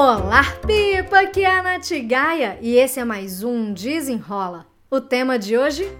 Olá, 0.00 0.44
Pipa! 0.64 1.22
Aqui 1.22 1.42
é 1.42 1.58
a 1.58 1.60
Nath 1.60 1.90
Gaia 2.06 2.56
e 2.62 2.76
esse 2.76 3.00
é 3.00 3.04
mais 3.04 3.42
um 3.42 3.72
Desenrola. 3.72 4.64
O 4.88 5.00
tema 5.00 5.36
de 5.36 5.58
hoje? 5.58 5.90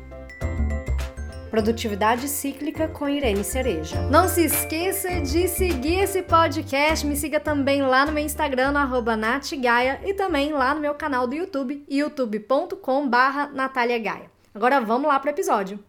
Produtividade 1.51 2.29
cíclica 2.29 2.87
com 2.87 3.08
Irene 3.08 3.42
Cereja. 3.42 4.00
Não 4.03 4.29
se 4.29 4.45
esqueça 4.45 5.21
de 5.21 5.48
seguir 5.48 5.98
esse 5.98 6.22
podcast. 6.22 7.04
Me 7.04 7.16
siga 7.16 7.40
também 7.40 7.83
lá 7.83 8.06
no 8.06 8.12
meu 8.12 8.24
Instagram, 8.24 8.71
no 8.71 9.16
natgaia, 9.16 10.01
e 10.04 10.15
também 10.15 10.53
lá 10.53 10.76
no 10.76 10.80
meu 10.80 10.94
canal 10.94 11.26
do 11.26 11.35
YouTube, 11.35 11.85
youtube.com.br 11.90 13.53
Natália 13.53 13.99
Gaia. 13.99 14.30
Agora 14.54 14.80
vamos 14.80 15.08
lá 15.08 15.19
para 15.19 15.30
o 15.30 15.35
episódio. 15.35 15.87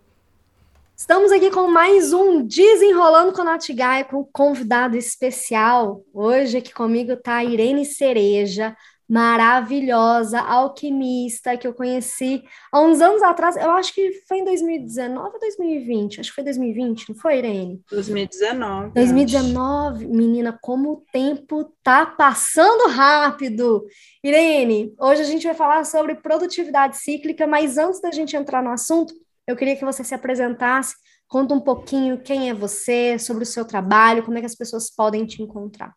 Estamos 0.99 1.31
aqui 1.31 1.49
com 1.49 1.71
mais 1.71 2.11
um 2.11 2.45
Desenrolando 2.45 3.31
com 3.31 3.41
a 3.41 3.45
Natigai, 3.45 4.03
com 4.03 4.17
um 4.17 4.29
convidado 4.33 4.97
especial. 4.97 6.03
Hoje 6.13 6.57
aqui 6.57 6.73
comigo 6.73 7.13
está 7.13 7.35
a 7.35 7.43
Irene 7.45 7.85
Cereja, 7.85 8.75
maravilhosa, 9.07 10.41
alquimista, 10.41 11.55
que 11.55 11.65
eu 11.65 11.73
conheci 11.73 12.43
há 12.69 12.81
uns 12.81 12.99
anos 12.99 13.23
atrás. 13.23 13.55
Eu 13.55 13.71
acho 13.71 13.93
que 13.93 14.11
foi 14.27 14.39
em 14.39 14.43
2019 14.43 15.35
ou 15.35 15.39
2020? 15.39 16.19
Acho 16.19 16.31
que 16.31 16.35
foi 16.35 16.43
2020, 16.43 17.09
não 17.09 17.15
foi, 17.15 17.37
Irene? 17.37 17.81
2019. 17.89 18.91
2019. 18.93 20.03
Acho. 20.03 20.13
Menina, 20.13 20.59
como 20.61 20.91
o 20.91 21.03
tempo 21.13 21.73
tá 21.81 22.05
passando 22.05 22.89
rápido. 22.89 23.85
Irene, 24.21 24.93
hoje 24.99 25.21
a 25.21 25.25
gente 25.25 25.47
vai 25.47 25.55
falar 25.55 25.85
sobre 25.85 26.15
produtividade 26.15 26.97
cíclica, 26.97 27.47
mas 27.47 27.77
antes 27.77 28.01
da 28.01 28.11
gente 28.11 28.35
entrar 28.35 28.61
no 28.61 28.69
assunto, 28.69 29.13
eu 29.49 29.55
queria 29.55 29.75
que 29.75 29.83
você 29.83 30.03
se 30.03 30.13
apresentasse, 30.13 30.93
conta 31.27 31.55
um 31.55 31.59
pouquinho 31.59 32.21
quem 32.21 32.51
é 32.51 32.53
você, 32.53 33.17
sobre 33.17 33.41
o 33.41 33.47
seu 33.47 33.65
trabalho, 33.65 34.21
como 34.23 34.37
é 34.37 34.41
que 34.41 34.45
as 34.45 34.53
pessoas 34.53 34.91
podem 34.91 35.25
te 35.25 35.41
encontrar. 35.41 35.95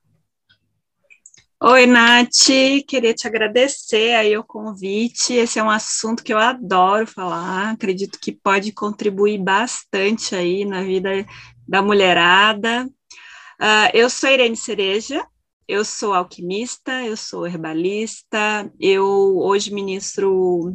Oi, 1.63 1.87
Nath, 1.87 2.49
queria 2.89 3.13
te 3.13 3.27
agradecer 3.27 4.15
aí 4.15 4.37
o 4.39 4.43
convite. 4.43 5.35
Esse 5.35 5.59
é 5.59 5.63
um 5.63 5.69
assunto 5.69 6.25
que 6.25 6.33
eu 6.33 6.39
adoro 6.39 7.07
falar, 7.07 7.73
acredito 7.73 8.19
que 8.19 8.33
pode 8.33 8.73
contribuir 8.73 9.39
bastante 9.39 10.35
aí 10.35 10.65
na 10.65 10.83
vida 10.83 11.11
da 11.69 11.83
mulherada. 11.83 12.87
Uh, 13.61 13.89
eu 13.93 14.09
sou 14.09 14.31
Irene 14.31 14.57
Cereja, 14.57 15.25
eu 15.69 15.85
sou 15.85 16.15
alquimista, 16.15 17.05
eu 17.05 17.19
sou 17.19 17.47
herbalista, 17.47 18.73
eu 18.81 19.37
hoje 19.37 19.73
ministro 19.73 20.75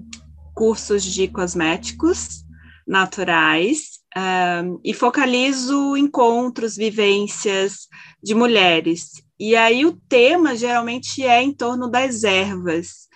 cursos 0.54 1.04
de 1.04 1.28
cosméticos 1.28 2.47
naturais 2.88 4.00
um, 4.16 4.80
e 4.84 4.94
focalizo 4.94 5.98
encontros, 5.98 6.76
vivências 6.76 7.88
de 8.24 8.34
mulheres. 8.34 9.22
E 9.40 9.56
aí 9.56 9.86
o 9.86 10.00
tema 10.10 10.56
geralmente 10.56 11.24
é 11.24 11.42
em 11.42 11.54
torno 11.54 11.90
das 11.90 12.24
ervas, 12.24 13.08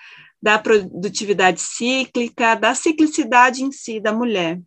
da 0.41 0.59
produtividade 0.59 1.61
cíclica, 1.61 2.55
da 2.55 2.75
ciclicidade 2.75 3.63
em 3.63 3.71
si 3.71 3.99
da 3.99 4.11
mulher. 4.11 4.61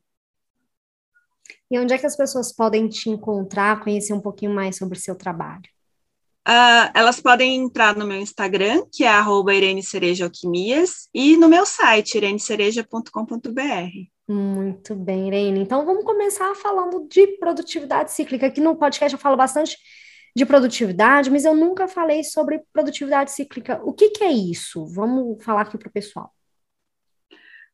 E 1.70 1.78
onde 1.78 1.92
é 1.92 1.98
que 1.98 2.06
as 2.06 2.16
pessoas 2.16 2.52
podem 2.54 2.88
te 2.88 3.10
encontrar, 3.10 3.80
conhecer 3.82 4.12
um 4.12 4.20
pouquinho 4.20 4.54
mais 4.54 4.76
sobre 4.76 4.96
o 4.96 5.00
seu 5.00 5.14
trabalho? 5.14 5.64
Uh, 6.46 6.92
elas 6.92 7.20
podem 7.20 7.56
entrar 7.56 7.96
no 7.96 8.06
meu 8.06 8.18
Instagram, 8.18 8.84
que 8.92 9.02
é 9.02 9.08
arroba 9.08 9.54
Irene 9.54 9.82
Cereja 9.82 10.24
Alquimias, 10.24 11.08
e 11.14 11.38
no 11.38 11.48
meu 11.48 11.64
site, 11.64 12.16
irenecereja.com.br. 12.16 14.13
Muito 14.26 14.94
bem, 14.94 15.28
Irene. 15.28 15.60
Então 15.60 15.84
vamos 15.84 16.04
começar 16.04 16.54
falando 16.54 17.06
de 17.08 17.26
produtividade 17.38 18.10
cíclica. 18.10 18.46
Aqui 18.46 18.60
no 18.60 18.76
podcast 18.76 19.12
eu 19.12 19.18
falo 19.18 19.36
bastante 19.36 19.76
de 20.34 20.46
produtividade, 20.46 21.30
mas 21.30 21.44
eu 21.44 21.54
nunca 21.54 21.86
falei 21.86 22.24
sobre 22.24 22.62
produtividade 22.72 23.30
cíclica. 23.30 23.80
O 23.84 23.92
que, 23.92 24.10
que 24.10 24.24
é 24.24 24.32
isso? 24.32 24.86
Vamos 24.86 25.44
falar 25.44 25.62
aqui 25.62 25.76
para 25.76 25.88
o 25.88 25.92
pessoal. 25.92 26.32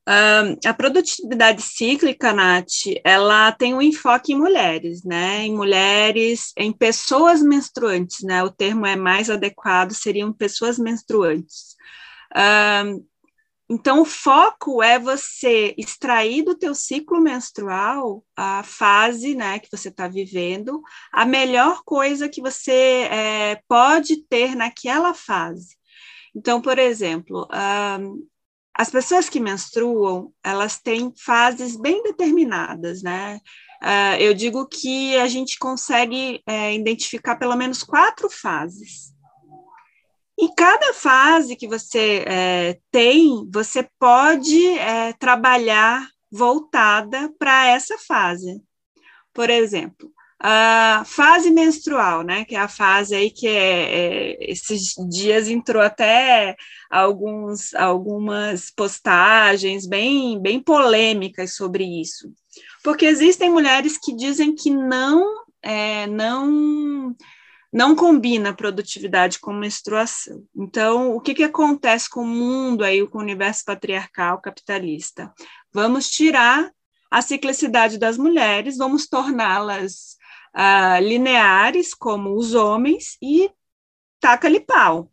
Uh, 0.09 0.58
a 0.67 0.74
produtividade 0.74 1.63
cíclica, 1.63 2.33
Nath, 2.33 2.67
ela 3.05 3.53
tem 3.53 3.73
um 3.73 3.80
enfoque 3.80 4.33
em 4.33 4.36
mulheres, 4.39 5.05
né? 5.05 5.45
Em 5.45 5.55
mulheres, 5.55 6.53
em 6.57 6.73
pessoas 6.73 7.41
menstruantes, 7.41 8.24
né? 8.24 8.42
O 8.42 8.51
termo 8.51 8.85
é 8.86 8.97
mais 8.97 9.30
adequado, 9.30 9.92
seriam 9.92 10.33
pessoas 10.33 10.79
menstruantes. 10.79 11.77
Uh, 12.35 13.07
então, 13.73 14.03
o 14.03 14.05
foco 14.05 14.83
é 14.83 14.98
você 14.98 15.77
extrair 15.79 16.42
do 16.42 16.58
teu 16.58 16.75
ciclo 16.75 17.20
menstrual 17.20 18.25
a 18.36 18.64
fase 18.64 19.36
né, 19.36 19.61
que 19.61 19.69
você 19.70 19.91
está 19.91 20.08
vivendo, 20.08 20.83
a 21.13 21.25
melhor 21.25 21.85
coisa 21.85 22.29
que 22.29 22.42
você 22.42 23.07
é, 23.09 23.63
pode 23.69 24.25
ter 24.25 24.57
naquela 24.57 25.14
fase. 25.14 25.77
Então, 26.35 26.61
por 26.61 26.80
exemplo, 26.80 27.47
um, 28.01 28.27
as 28.75 28.91
pessoas 28.91 29.29
que 29.29 29.39
menstruam, 29.39 30.33
elas 30.42 30.80
têm 30.80 31.13
fases 31.17 31.77
bem 31.77 32.03
determinadas, 32.03 33.05
né? 33.05 33.39
Uh, 33.80 34.19
eu 34.19 34.35
digo 34.35 34.67
que 34.67 35.17
a 35.17 35.29
gente 35.29 35.57
consegue 35.61 36.42
é, 36.45 36.75
identificar 36.75 37.36
pelo 37.36 37.55
menos 37.55 37.85
quatro 37.85 38.29
fases. 38.29 39.14
E 40.40 40.48
cada 40.55 40.95
fase 40.95 41.55
que 41.55 41.68
você 41.68 42.24
é, 42.27 42.78
tem, 42.90 43.46
você 43.52 43.86
pode 43.98 44.67
é, 44.78 45.12
trabalhar 45.12 46.08
voltada 46.30 47.30
para 47.39 47.67
essa 47.67 47.98
fase. 47.98 48.62
Por 49.34 49.50
exemplo, 49.50 50.11
a 50.42 51.02
fase 51.05 51.50
menstrual, 51.50 52.23
né, 52.23 52.46
que 52.46 52.56
é 52.56 52.58
a 52.58 52.68
fase 52.68 53.14
aí 53.14 53.30
que 53.30 53.46
é, 53.46 53.52
é, 53.52 54.50
esses 54.50 54.95
dias 55.11 55.46
entrou 55.46 55.83
até 55.83 56.56
alguns, 56.90 57.74
algumas 57.74 58.70
postagens 58.70 59.86
bem, 59.86 60.40
bem 60.40 60.58
polêmicas 60.58 61.55
sobre 61.55 61.84
isso, 61.84 62.33
porque 62.83 63.05
existem 63.05 63.50
mulheres 63.50 63.98
que 63.98 64.17
dizem 64.17 64.55
que 64.55 64.70
não, 64.70 65.45
é, 65.62 66.06
não 66.06 67.14
não 67.73 67.95
combina 67.95 68.55
produtividade 68.55 69.39
com 69.39 69.53
menstruação. 69.53 70.45
Então, 70.55 71.14
o 71.14 71.20
que, 71.20 71.35
que 71.35 71.45
acontece 71.45 72.11
com 72.11 72.23
o 72.23 72.27
mundo 72.27 72.85
aí, 72.85 73.07
com 73.07 73.19
o 73.19 73.23
universo 73.23 73.64
patriarcal 73.64 74.41
capitalista? 74.41 75.33
Vamos 75.73 76.11
tirar 76.11 76.70
a 77.11 77.23
ciclicidade 77.23 77.98
das 77.98 78.17
mulheres, 78.17 78.77
vamos 78.77 79.09
torná-las 79.09 80.17
uh, 80.55 81.03
lineares 81.03 81.95
como 81.95 82.36
os 82.36 82.55
homens 82.55 83.17
e 83.23 83.51
taca-lhe 84.20 84.61
pau. 84.61 85.11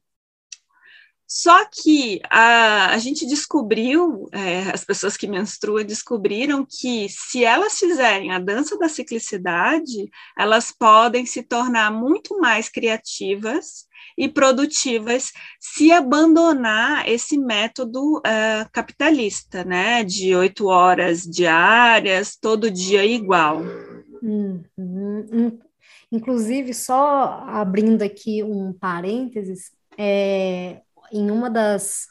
Só 1.27 1.65
que 1.65 2.21
a, 2.29 2.93
a 2.93 2.97
gente 2.99 3.25
descobriu, 3.25 4.29
é, 4.31 4.69
as 4.73 4.85
pessoas 4.85 5.17
que 5.17 5.27
menstruam 5.27 5.83
descobriram 5.83 6.65
que 6.65 7.07
se 7.09 7.43
elas 7.43 7.77
fizerem 7.77 8.31
a 8.31 8.39
dança 8.39 8.77
da 8.77 8.88
ciclicidade, 8.88 10.09
elas 10.37 10.71
podem 10.71 11.25
se 11.25 11.43
tornar 11.43 11.91
muito 11.91 12.39
mais 12.39 12.69
criativas 12.69 13.87
e 14.17 14.29
produtivas 14.29 15.33
se 15.59 15.91
abandonar 15.91 17.07
esse 17.09 17.37
método 17.37 18.19
uh, 18.19 18.69
capitalista, 18.71 19.66
né? 19.66 20.03
De 20.03 20.33
oito 20.33 20.67
horas 20.67 21.23
diárias, 21.23 22.37
todo 22.37 22.71
dia 22.71 23.05
igual. 23.05 23.61
Uhum. 24.23 25.59
Inclusive, 26.11 26.73
só 26.73 27.43
abrindo 27.47 28.01
aqui 28.01 28.41
um 28.41 28.71
parênteses, 28.71 29.71
é, 29.97 30.81
em 31.12 31.31
uma 31.31 31.50
das, 31.50 32.07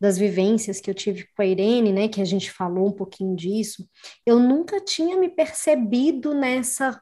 das 0.00 0.18
vivências 0.18 0.80
que 0.80 0.90
eu 0.90 0.94
tive 0.94 1.26
com 1.36 1.42
a 1.42 1.46
Irene, 1.46 1.92
né, 1.92 2.08
que 2.08 2.20
a 2.20 2.24
gente 2.24 2.50
falou 2.50 2.88
um 2.88 2.92
pouquinho 2.92 3.36
disso, 3.36 3.88
eu 4.26 4.38
nunca 4.38 4.80
tinha 4.80 5.16
me 5.16 5.28
percebido 5.28 6.34
nessa 6.34 7.00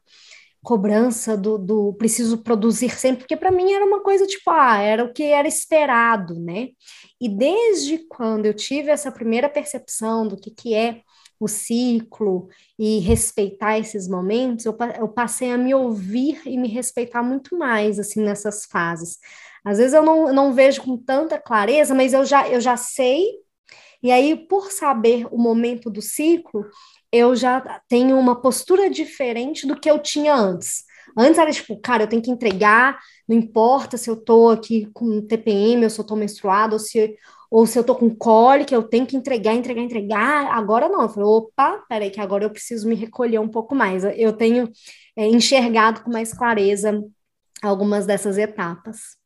cobrança 0.62 1.36
do, 1.36 1.56
do 1.56 1.94
preciso 1.94 2.42
produzir 2.42 2.90
sempre, 2.90 3.20
porque 3.20 3.36
para 3.36 3.50
mim 3.50 3.72
era 3.72 3.84
uma 3.84 4.00
coisa 4.00 4.26
tipo, 4.26 4.50
ah, 4.50 4.78
era 4.78 5.04
o 5.04 5.12
que 5.12 5.22
era 5.22 5.48
esperado, 5.48 6.38
né? 6.38 6.68
E 7.20 7.28
desde 7.28 7.98
quando 8.08 8.46
eu 8.46 8.54
tive 8.54 8.90
essa 8.90 9.10
primeira 9.10 9.48
percepção 9.48 10.26
do 10.28 10.36
que, 10.36 10.50
que 10.50 10.74
é 10.74 11.02
o 11.38 11.48
ciclo 11.48 12.48
e 12.78 12.98
respeitar 12.98 13.78
esses 13.78 14.06
momentos, 14.06 14.66
eu, 14.66 14.76
eu 14.98 15.08
passei 15.08 15.50
a 15.50 15.56
me 15.56 15.74
ouvir 15.74 16.42
e 16.44 16.58
me 16.58 16.68
respeitar 16.68 17.22
muito 17.22 17.56
mais, 17.56 17.98
assim, 17.98 18.20
nessas 18.22 18.66
fases. 18.66 19.18
Às 19.64 19.78
vezes 19.78 19.94
eu 19.94 20.02
não, 20.02 20.32
não 20.32 20.52
vejo 20.52 20.82
com 20.82 20.96
tanta 20.96 21.38
clareza, 21.38 21.94
mas 21.94 22.12
eu 22.12 22.24
já, 22.24 22.48
eu 22.48 22.60
já 22.60 22.76
sei, 22.76 23.24
e 24.02 24.10
aí, 24.10 24.34
por 24.34 24.72
saber 24.72 25.26
o 25.30 25.38
momento 25.38 25.90
do 25.90 26.00
ciclo, 26.00 26.64
eu 27.12 27.36
já 27.36 27.80
tenho 27.88 28.18
uma 28.18 28.40
postura 28.40 28.88
diferente 28.88 29.66
do 29.66 29.78
que 29.78 29.90
eu 29.90 29.98
tinha 29.98 30.34
antes. 30.34 30.84
Antes 31.16 31.38
era 31.38 31.52
tipo, 31.52 31.78
cara, 31.80 32.04
eu 32.04 32.08
tenho 32.08 32.22
que 32.22 32.30
entregar, 32.30 32.98
não 33.28 33.36
importa 33.36 33.96
se 33.96 34.08
eu 34.08 34.16
tô 34.16 34.48
aqui 34.50 34.88
com 34.94 35.20
TPM, 35.26 35.84
ou 35.84 35.90
se 35.90 36.00
eu 36.00 36.04
tô 36.06 36.16
menstruada, 36.16 36.74
ou 36.74 36.78
se, 36.78 37.16
ou 37.50 37.66
se 37.66 37.78
eu 37.78 37.84
tô 37.84 37.94
com 37.94 38.08
cólica, 38.14 38.74
eu 38.74 38.82
tenho 38.82 39.06
que 39.06 39.16
entregar, 39.16 39.54
entregar, 39.54 39.82
entregar. 39.82 40.46
Agora 40.52 40.88
não, 40.88 41.02
eu 41.02 41.08
falei, 41.08 41.28
opa, 41.28 41.84
peraí, 41.88 42.10
que 42.10 42.20
agora 42.20 42.44
eu 42.44 42.50
preciso 42.50 42.88
me 42.88 42.94
recolher 42.94 43.38
um 43.40 43.48
pouco 43.48 43.74
mais. 43.74 44.04
Eu 44.16 44.32
tenho 44.32 44.70
é, 45.16 45.26
enxergado 45.26 46.02
com 46.02 46.10
mais 46.10 46.32
clareza 46.32 47.02
algumas 47.62 48.06
dessas 48.06 48.38
etapas. 48.38 49.19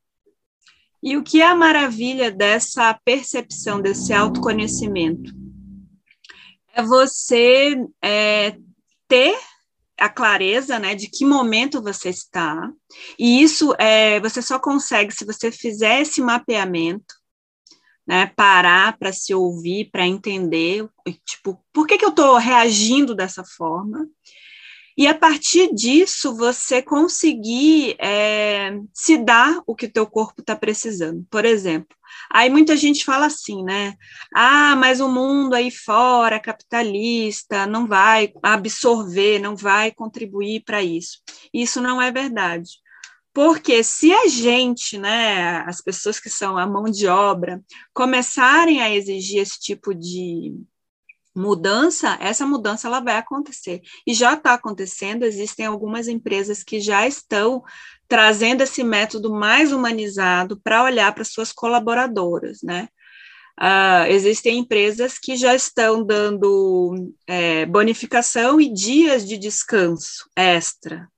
E 1.04 1.18
o 1.18 1.22
que 1.22 1.42
é 1.42 1.46
a 1.46 1.54
maravilha 1.54 2.30
dessa 2.30 2.98
percepção, 3.04 3.78
desse 3.78 4.10
autoconhecimento? 4.10 5.34
É 6.74 6.82
você 6.82 7.76
é, 8.02 8.56
ter 9.06 9.38
a 10.00 10.08
clareza, 10.08 10.78
né, 10.78 10.94
de 10.94 11.10
que 11.10 11.26
momento 11.26 11.82
você 11.82 12.08
está. 12.08 12.72
E 13.18 13.42
isso 13.42 13.74
é, 13.78 14.18
você 14.20 14.40
só 14.40 14.58
consegue 14.58 15.12
se 15.12 15.26
você 15.26 15.52
fizer 15.52 16.00
esse 16.00 16.22
mapeamento, 16.22 17.14
né, 18.06 18.32
parar 18.34 18.96
para 18.96 19.12
se 19.12 19.34
ouvir, 19.34 19.90
para 19.90 20.06
entender, 20.06 20.88
tipo, 21.26 21.62
por 21.70 21.86
que, 21.86 21.98
que 21.98 22.04
eu 22.04 22.10
estou 22.10 22.38
reagindo 22.38 23.14
dessa 23.14 23.44
forma? 23.44 24.08
E 24.96 25.06
a 25.08 25.14
partir 25.14 25.74
disso, 25.74 26.36
você 26.36 26.80
conseguir 26.80 27.96
é, 27.98 28.78
se 28.92 29.16
dar 29.16 29.60
o 29.66 29.74
que 29.74 29.86
o 29.86 29.92
teu 29.92 30.06
corpo 30.06 30.40
está 30.40 30.54
precisando. 30.54 31.26
Por 31.28 31.44
exemplo, 31.44 31.96
aí 32.30 32.48
muita 32.48 32.76
gente 32.76 33.04
fala 33.04 33.26
assim, 33.26 33.64
né? 33.64 33.94
Ah, 34.32 34.76
mas 34.76 35.00
o 35.00 35.08
mundo 35.08 35.54
aí 35.54 35.70
fora, 35.70 36.38
capitalista, 36.38 37.66
não 37.66 37.86
vai 37.86 38.32
absorver, 38.42 39.40
não 39.40 39.56
vai 39.56 39.90
contribuir 39.90 40.62
para 40.64 40.82
isso. 40.82 41.18
Isso 41.52 41.80
não 41.80 42.00
é 42.00 42.12
verdade. 42.12 42.70
Porque 43.34 43.82
se 43.82 44.12
a 44.12 44.28
gente, 44.28 44.96
né, 44.96 45.64
as 45.66 45.80
pessoas 45.80 46.20
que 46.20 46.30
são 46.30 46.56
a 46.56 46.64
mão 46.68 46.84
de 46.84 47.08
obra, 47.08 47.60
começarem 47.92 48.80
a 48.80 48.94
exigir 48.94 49.40
esse 49.40 49.58
tipo 49.58 49.92
de, 49.92 50.54
mudança, 51.34 52.16
essa 52.20 52.46
mudança 52.46 52.86
ela 52.86 53.00
vai 53.00 53.16
acontecer. 53.16 53.80
E 54.06 54.14
já 54.14 54.34
está 54.34 54.54
acontecendo, 54.54 55.24
existem 55.24 55.66
algumas 55.66 56.08
empresas 56.08 56.62
que 56.62 56.80
já 56.80 57.06
estão 57.06 57.62
trazendo 58.06 58.62
esse 58.62 58.84
método 58.84 59.32
mais 59.32 59.72
humanizado 59.72 60.60
para 60.62 60.84
olhar 60.84 61.12
para 61.14 61.24
suas 61.24 61.52
colaboradoras, 61.52 62.62
né? 62.62 62.88
Uh, 63.60 64.10
existem 64.10 64.58
empresas 64.58 65.16
que 65.16 65.36
já 65.36 65.54
estão 65.54 66.04
dando 66.04 67.12
é, 67.24 67.64
bonificação 67.66 68.60
e 68.60 68.72
dias 68.72 69.26
de 69.26 69.38
descanso 69.38 70.28
extra. 70.34 71.08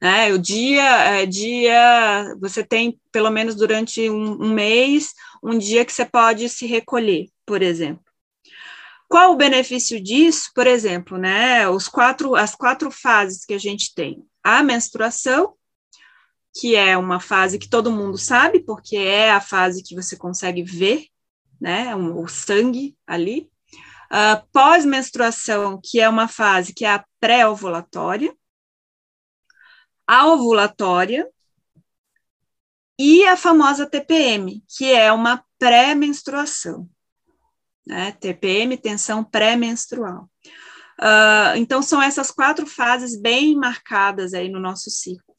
Né? 0.00 0.32
O 0.32 0.38
dia, 0.38 0.82
é, 0.82 1.26
dia, 1.26 2.36
você 2.38 2.62
tem 2.62 3.00
pelo 3.10 3.30
menos 3.30 3.54
durante 3.54 4.08
um, 4.10 4.32
um 4.44 4.52
mês, 4.52 5.12
um 5.42 5.56
dia 5.58 5.84
que 5.84 5.92
você 5.92 6.04
pode 6.04 6.48
se 6.50 6.66
recolher, 6.66 7.28
por 7.46 7.62
exemplo. 7.62 8.07
Qual 9.08 9.32
o 9.32 9.36
benefício 9.36 9.98
disso? 10.02 10.50
Por 10.54 10.66
exemplo, 10.66 11.16
né, 11.16 11.66
os 11.68 11.88
quatro, 11.88 12.36
as 12.36 12.54
quatro 12.54 12.90
fases 12.90 13.44
que 13.44 13.54
a 13.54 13.58
gente 13.58 13.94
tem. 13.94 14.22
A 14.44 14.62
menstruação, 14.62 15.54
que 16.54 16.76
é 16.76 16.96
uma 16.96 17.18
fase 17.18 17.58
que 17.58 17.68
todo 17.68 17.90
mundo 17.90 18.18
sabe, 18.18 18.60
porque 18.60 18.96
é 18.96 19.30
a 19.30 19.40
fase 19.40 19.82
que 19.82 19.94
você 19.94 20.14
consegue 20.16 20.62
ver, 20.62 21.06
né, 21.58 21.96
o 21.96 22.28
sangue 22.28 22.96
ali. 23.06 23.50
Uh, 24.12 24.46
Pós-menstruação, 24.52 25.80
que 25.82 26.00
é 26.00 26.08
uma 26.08 26.28
fase 26.28 26.74
que 26.74 26.84
é 26.84 26.92
a 26.92 27.04
pré-ovulatória. 27.18 28.34
A 30.06 30.26
ovulatória, 30.26 31.28
e 32.98 33.24
a 33.26 33.36
famosa 33.36 33.86
TPM, 33.86 34.62
que 34.66 34.92
é 34.92 35.12
uma 35.12 35.44
pré-menstruação 35.58 36.88
né? 37.88 38.12
TPM, 38.12 38.76
tensão 38.76 39.24
pré-menstrual. 39.24 40.28
Uh, 41.00 41.56
então, 41.56 41.80
são 41.80 42.02
essas 42.02 42.30
quatro 42.30 42.66
fases 42.66 43.18
bem 43.18 43.54
marcadas 43.56 44.34
aí 44.34 44.48
no 44.48 44.60
nosso 44.60 44.90
ciclo. 44.90 45.34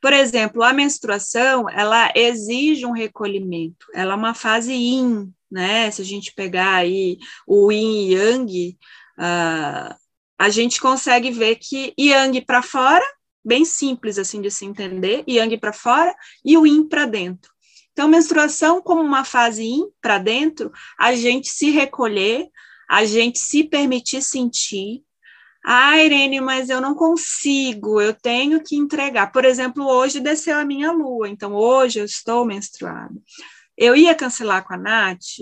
Por 0.00 0.12
exemplo, 0.12 0.62
a 0.62 0.72
menstruação, 0.72 1.68
ela 1.68 2.12
exige 2.14 2.86
um 2.86 2.92
recolhimento, 2.92 3.86
ela 3.94 4.12
é 4.12 4.16
uma 4.16 4.34
fase 4.34 4.72
yin, 4.72 5.32
né? 5.50 5.90
Se 5.90 6.02
a 6.02 6.04
gente 6.04 6.34
pegar 6.34 6.74
aí 6.74 7.18
o 7.46 7.72
yin 7.72 8.08
e 8.08 8.14
yang, 8.14 8.78
uh, 9.18 9.94
a 10.38 10.48
gente 10.50 10.80
consegue 10.80 11.30
ver 11.30 11.56
que 11.56 11.94
yang 11.98 12.40
para 12.42 12.62
fora, 12.62 13.04
bem 13.44 13.64
simples 13.64 14.18
assim 14.18 14.40
de 14.40 14.50
se 14.50 14.66
entender, 14.66 15.24
yang 15.26 15.56
para 15.58 15.72
fora 15.72 16.14
e 16.44 16.56
o 16.56 16.66
yin 16.66 16.86
para 16.86 17.06
dentro. 17.06 17.51
Então, 17.92 18.08
menstruação 18.08 18.80
como 18.80 19.02
uma 19.02 19.24
fase 19.24 19.64
in 19.64 19.90
para 20.00 20.18
dentro, 20.18 20.72
a 20.98 21.14
gente 21.14 21.48
se 21.48 21.70
recolher, 21.70 22.48
a 22.88 23.04
gente 23.04 23.38
se 23.38 23.64
permitir 23.64 24.22
sentir. 24.22 25.02
Ah, 25.64 26.02
Irene, 26.02 26.40
mas 26.40 26.70
eu 26.70 26.80
não 26.80 26.94
consigo, 26.94 28.00
eu 28.00 28.12
tenho 28.14 28.62
que 28.62 28.74
entregar. 28.76 29.30
Por 29.30 29.44
exemplo, 29.44 29.86
hoje 29.86 30.20
desceu 30.20 30.58
a 30.58 30.64
minha 30.64 30.90
lua, 30.90 31.28
então 31.28 31.54
hoje 31.54 32.00
eu 32.00 32.04
estou 32.04 32.44
menstruada. 32.44 33.14
Eu 33.76 33.94
ia 33.94 34.14
cancelar 34.14 34.64
com 34.66 34.74
a 34.74 34.76
Nath? 34.76 35.38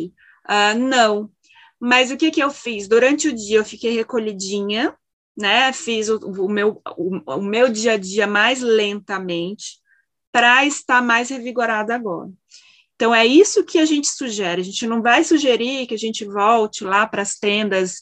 Uh, 0.47 0.79
não. 0.79 1.31
Mas 1.81 2.11
o 2.11 2.17
que, 2.17 2.31
que 2.31 2.43
eu 2.43 2.51
fiz? 2.51 2.87
Durante 2.87 3.29
o 3.29 3.33
dia 3.33 3.59
eu 3.59 3.65
fiquei 3.65 3.93
recolhidinha, 3.95 4.95
né? 5.37 5.73
Fiz 5.73 6.09
o, 6.11 6.19
o 6.19 6.49
meu, 6.49 6.83
o, 6.97 7.37
o 7.37 7.43
meu 7.43 7.71
dia 7.71 7.93
a 7.93 7.97
dia 7.97 8.27
mais 8.27 8.61
lentamente 8.61 9.80
para 10.33 10.65
estar 10.65 11.03
mais 11.03 11.31
revigorada 11.31 11.95
agora. 11.95 12.31
Então, 13.01 13.15
é 13.15 13.25
isso 13.25 13.65
que 13.65 13.79
a 13.79 13.87
gente 13.87 14.09
sugere. 14.09 14.61
A 14.61 14.65
gente 14.65 14.87
não 14.87 15.01
vai 15.01 15.25
sugerir 15.25 15.87
que 15.87 15.95
a 15.95 15.99
gente 15.99 16.23
volte 16.23 16.85
lá 16.85 17.07
para 17.07 17.23
as 17.23 17.39
tendas 17.39 17.95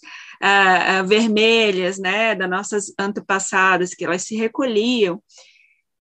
uh, 0.43 1.05
uh, 1.05 1.07
vermelhas, 1.07 1.99
né, 1.99 2.35
das 2.35 2.51
nossas 2.51 2.93
antepassadas, 2.99 3.95
que 3.95 4.05
elas 4.05 4.23
se 4.23 4.35
recolhiam. 4.35 5.23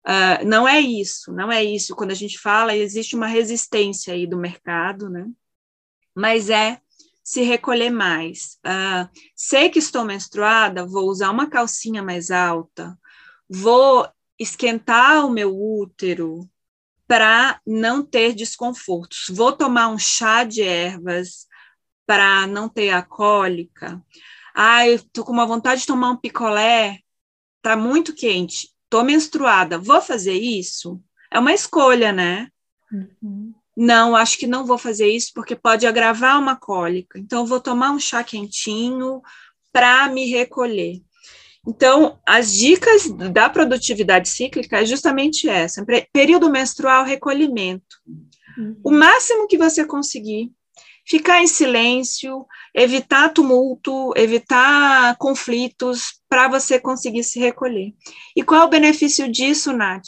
Uh, 0.04 0.44
não 0.48 0.68
é 0.68 0.82
isso, 0.82 1.32
não 1.32 1.52
é 1.52 1.64
isso. 1.64 1.96
Quando 1.96 2.10
a 2.10 2.16
gente 2.16 2.40
fala, 2.40 2.76
existe 2.76 3.16
uma 3.16 3.28
resistência 3.28 4.16
aí 4.16 4.26
do 4.26 4.36
mercado, 4.36 5.12
né? 5.12 5.28
Mas 6.16 6.50
é 6.50 6.80
se 7.24 7.44
recolher 7.44 7.92
mais. 7.92 8.58
Sei 9.36 9.70
que 9.70 9.78
estou 9.78 10.04
menstruada, 10.06 10.88
vou 10.88 11.08
usar 11.08 11.30
uma 11.30 11.48
calcinha 11.48 12.02
mais 12.02 12.32
alta, 12.32 12.98
vou 13.48 14.08
esquentar 14.40 15.26
o 15.26 15.30
meu 15.30 15.56
útero 15.56 16.50
para 17.08 17.60
não 17.66 18.04
ter 18.04 18.34
desconfortos. 18.34 19.26
Vou 19.30 19.54
tomar 19.54 19.88
um 19.88 19.98
chá 19.98 20.44
de 20.44 20.62
ervas 20.62 21.48
para 22.06 22.46
não 22.48 22.68
ter 22.68 22.90
a 22.90 23.02
cólica. 23.02 24.04
Ah, 24.54 24.88
eu 24.88 25.02
tô 25.12 25.24
com 25.24 25.32
uma 25.32 25.46
vontade 25.46 25.82
de 25.82 25.88
tomar 25.88 26.12
um 26.12 26.18
picolé, 26.18 27.00
tá 27.62 27.76
muito 27.76 28.14
quente, 28.14 28.70
tô 28.90 29.04
menstruada, 29.04 29.78
vou 29.78 30.02
fazer 30.02 30.34
isso? 30.34 31.02
É 31.32 31.40
uma 31.40 31.54
escolha, 31.54 32.12
né? 32.12 32.50
Uhum. 32.92 33.54
Não, 33.76 34.16
acho 34.16 34.38
que 34.40 34.48
não 34.48 34.66
vou 34.66 34.78
fazer 34.78 35.08
isso 35.08 35.32
porque 35.36 35.56
pode 35.56 35.86
agravar 35.86 36.40
uma 36.40 36.56
cólica. 36.56 37.20
Então, 37.20 37.46
vou 37.46 37.62
tomar 37.62 37.92
um 37.92 38.00
chá 38.00 38.24
quentinho 38.24 39.22
para 39.72 40.10
me 40.10 40.26
recolher. 40.26 41.04
Então, 41.68 42.18
as 42.26 42.54
dicas 42.54 43.12
da 43.12 43.50
produtividade 43.50 44.30
cíclica 44.30 44.80
é 44.80 44.86
justamente 44.86 45.50
essa: 45.50 45.86
período 46.14 46.50
menstrual, 46.50 47.04
recolhimento. 47.04 47.98
Uhum. 48.58 48.80
O 48.86 48.92
máximo 48.92 49.48
que 49.48 49.58
você 49.58 49.86
conseguir, 49.86 50.50
ficar 51.06 51.42
em 51.42 51.48
silêncio, 51.48 52.46
evitar 52.74 53.34
tumulto, 53.34 54.14
evitar 54.16 55.18
conflitos, 55.18 56.22
para 56.30 56.48
você 56.48 56.80
conseguir 56.80 57.26
se 57.26 57.38
recolher. 57.38 57.94
E 58.34 58.44
qual 58.44 58.62
é 58.62 58.66
o 58.66 58.70
benefício 58.70 59.30
disso, 59.30 59.74
Nath? 59.74 60.08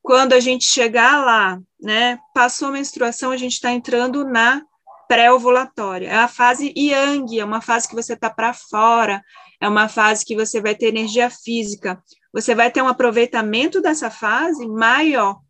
Quando 0.00 0.34
a 0.34 0.40
gente 0.40 0.66
chegar 0.66 1.24
lá, 1.24 1.58
né, 1.80 2.16
passou 2.32 2.68
a 2.68 2.72
menstruação, 2.72 3.32
a 3.32 3.36
gente 3.36 3.54
está 3.54 3.72
entrando 3.72 4.24
na 4.24 4.62
pré-ovulatória. 5.08 6.08
É 6.08 6.16
a 6.16 6.28
fase 6.28 6.72
yang, 6.76 7.38
é 7.38 7.44
uma 7.44 7.60
fase 7.60 7.88
que 7.88 7.94
você 7.94 8.12
está 8.12 8.30
para 8.30 8.52
fora, 8.52 9.22
é 9.60 9.68
uma 9.68 9.88
fase 9.88 10.24
que 10.24 10.36
você 10.36 10.60
vai 10.60 10.74
ter 10.74 10.86
energia 10.86 11.30
física. 11.30 12.02
Você 12.32 12.54
vai 12.54 12.70
ter 12.70 12.82
um 12.82 12.88
aproveitamento 12.88 13.80
dessa 13.80 14.10
fase 14.10 14.66
maior 14.66 15.40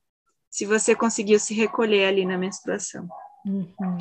se 0.50 0.64
você 0.64 0.94
conseguiu 0.94 1.38
se 1.38 1.52
recolher 1.52 2.06
ali 2.06 2.24
na 2.24 2.38
menstruação. 2.38 3.06
Uhum. 3.44 3.98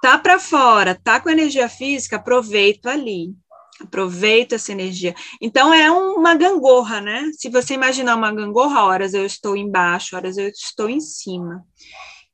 Tá 0.00 0.16
para 0.18 0.38
fora, 0.38 0.94
tá 0.94 1.20
com 1.20 1.28
energia 1.28 1.68
física, 1.68 2.16
aproveita 2.16 2.90
ali. 2.90 3.34
Aproveita 3.80 4.56
essa 4.56 4.72
energia. 4.72 5.14
Então 5.40 5.72
é 5.72 5.90
uma 5.90 6.34
gangorra, 6.34 7.00
né? 7.00 7.30
Se 7.34 7.48
você 7.48 7.74
imaginar 7.74 8.14
uma 8.14 8.32
gangorra, 8.32 8.84
horas 8.84 9.14
eu 9.14 9.24
estou 9.24 9.56
embaixo, 9.56 10.16
horas 10.16 10.36
eu 10.36 10.48
estou 10.48 10.88
em 10.88 11.00
cima. 11.00 11.64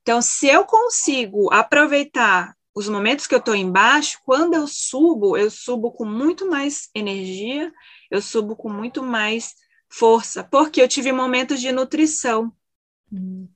Então, 0.03 0.23
se 0.23 0.47
eu 0.47 0.65
consigo 0.65 1.53
aproveitar 1.53 2.56
os 2.77 2.91
momentos 2.91 3.27
que 3.27 3.35
eu 3.35 3.39
estou 3.39 3.57
embaixo, 3.57 4.21
quando 4.23 4.53
eu 4.53 4.67
subo, 4.67 5.35
eu 5.35 5.51
subo 5.51 5.91
com 5.91 6.05
muito 6.05 6.47
mais 6.47 6.91
energia, 6.95 7.73
eu 8.11 8.21
subo 8.21 8.55
com 8.55 8.69
muito 8.69 9.03
mais 9.03 9.55
força, 9.89 10.45
porque 10.45 10.83
eu 10.83 10.87
tive 10.87 11.11
momentos 11.11 11.59
de 11.59 11.73
nutrição. 11.73 12.53
Uhum. 13.11 13.49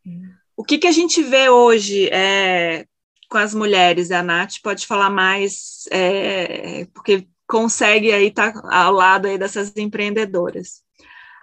O 0.57 0.65
que, 0.65 0.79
que 0.79 0.87
a 0.87 0.93
gente 0.93 1.23
vê 1.23 1.51
hoje 1.51 2.09
é, 2.09 2.87
com 3.29 3.37
as 3.37 3.55
mulheres? 3.55 4.11
A 4.11 4.23
Nath 4.23 4.55
pode 4.63 4.87
falar 4.87 5.11
mais, 5.11 5.85
é, 5.91 6.87
porque 6.87 7.29
consegue 7.47 8.13
aí 8.13 8.29
estar 8.29 8.55
tá 8.55 8.75
ao 8.75 8.91
lado 8.91 9.27
aí 9.27 9.37
dessas 9.37 9.77
empreendedoras. 9.77 10.83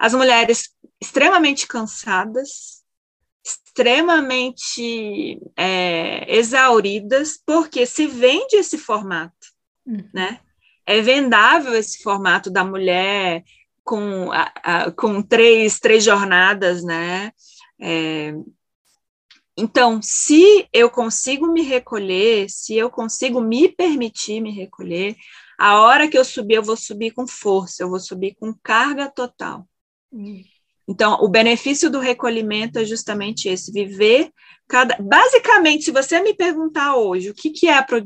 As 0.00 0.14
mulheres 0.14 0.70
extremamente 1.00 1.64
cansadas, 1.68 2.82
extremamente 3.48 5.40
é, 5.56 6.36
exauridas, 6.36 7.40
porque 7.44 7.86
se 7.86 8.06
vende 8.06 8.56
esse 8.56 8.76
formato, 8.76 9.48
uhum. 9.86 10.08
né? 10.12 10.40
É 10.86 11.00
vendável 11.00 11.74
esse 11.74 12.02
formato 12.02 12.50
da 12.50 12.64
mulher 12.64 13.44
com, 13.84 14.32
a, 14.32 14.52
a, 14.62 14.90
com 14.90 15.22
três, 15.22 15.78
três 15.78 16.04
jornadas, 16.04 16.82
né? 16.82 17.32
É, 17.80 18.34
então, 19.56 20.00
se 20.00 20.68
eu 20.72 20.88
consigo 20.88 21.52
me 21.52 21.62
recolher, 21.62 22.48
se 22.48 22.76
eu 22.76 22.90
consigo 22.90 23.40
me 23.40 23.68
permitir 23.68 24.40
me 24.40 24.52
recolher, 24.52 25.16
a 25.58 25.80
hora 25.80 26.08
que 26.08 26.16
eu 26.16 26.24
subir, 26.24 26.54
eu 26.54 26.62
vou 26.62 26.76
subir 26.76 27.10
com 27.10 27.26
força, 27.26 27.82
eu 27.82 27.88
vou 27.88 27.98
subir 27.98 28.36
com 28.36 28.54
carga 28.62 29.10
total. 29.10 29.68
Hum. 30.12 30.44
Então, 30.88 31.18
o 31.20 31.28
benefício 31.28 31.90
do 31.90 32.00
recolhimento 32.00 32.78
é 32.78 32.84
justamente 32.84 33.48
esse: 33.48 33.70
viver 33.70 34.32
cada. 34.66 34.96
Basicamente, 35.00 35.84
se 35.84 35.90
você 35.90 36.20
me 36.22 36.34
perguntar 36.34 36.96
hoje 36.96 37.30
o 37.30 37.34
que, 37.34 37.50
que 37.50 37.68
é 37.68 37.74
a, 37.74 37.82
pro... 37.82 37.98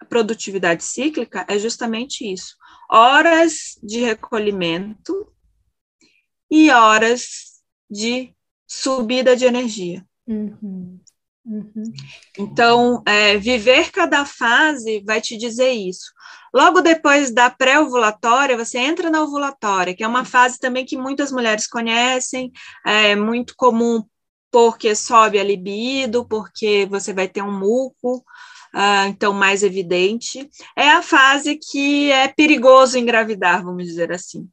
a 0.00 0.04
produtividade 0.06 0.82
cíclica, 0.82 1.44
é 1.48 1.58
justamente 1.58 2.24
isso: 2.24 2.56
horas 2.90 3.78
de 3.82 4.00
recolhimento 4.00 5.30
e 6.50 6.70
horas 6.70 7.60
de 7.90 8.34
subida 8.66 9.36
de 9.36 9.44
energia. 9.44 10.04
Uhum. 10.26 10.99
Uhum. 11.50 11.92
Então, 12.38 13.02
é, 13.04 13.36
viver 13.36 13.90
cada 13.90 14.24
fase 14.24 15.02
vai 15.04 15.20
te 15.20 15.36
dizer 15.36 15.72
isso. 15.72 16.12
Logo 16.54 16.80
depois 16.80 17.32
da 17.32 17.50
pré-ovulatória, 17.50 18.56
você 18.56 18.78
entra 18.78 19.10
na 19.10 19.20
ovulatória, 19.22 19.92
que 19.92 20.04
é 20.04 20.06
uma 20.06 20.24
fase 20.24 20.60
também 20.60 20.86
que 20.86 20.96
muitas 20.96 21.32
mulheres 21.32 21.66
conhecem, 21.66 22.52
é 22.86 23.16
muito 23.16 23.54
comum 23.56 24.04
porque 24.48 24.94
sobe 24.94 25.40
a 25.40 25.44
libido, 25.44 26.24
porque 26.24 26.86
você 26.88 27.12
vai 27.12 27.26
ter 27.26 27.42
um 27.42 27.56
muco, 27.56 28.18
uh, 28.74 29.08
então 29.08 29.32
mais 29.32 29.64
evidente. 29.64 30.48
É 30.76 30.90
a 30.90 31.02
fase 31.02 31.56
que 31.56 32.12
é 32.12 32.28
perigoso 32.28 32.96
engravidar, 32.96 33.64
vamos 33.64 33.84
dizer 33.84 34.12
assim. 34.12 34.48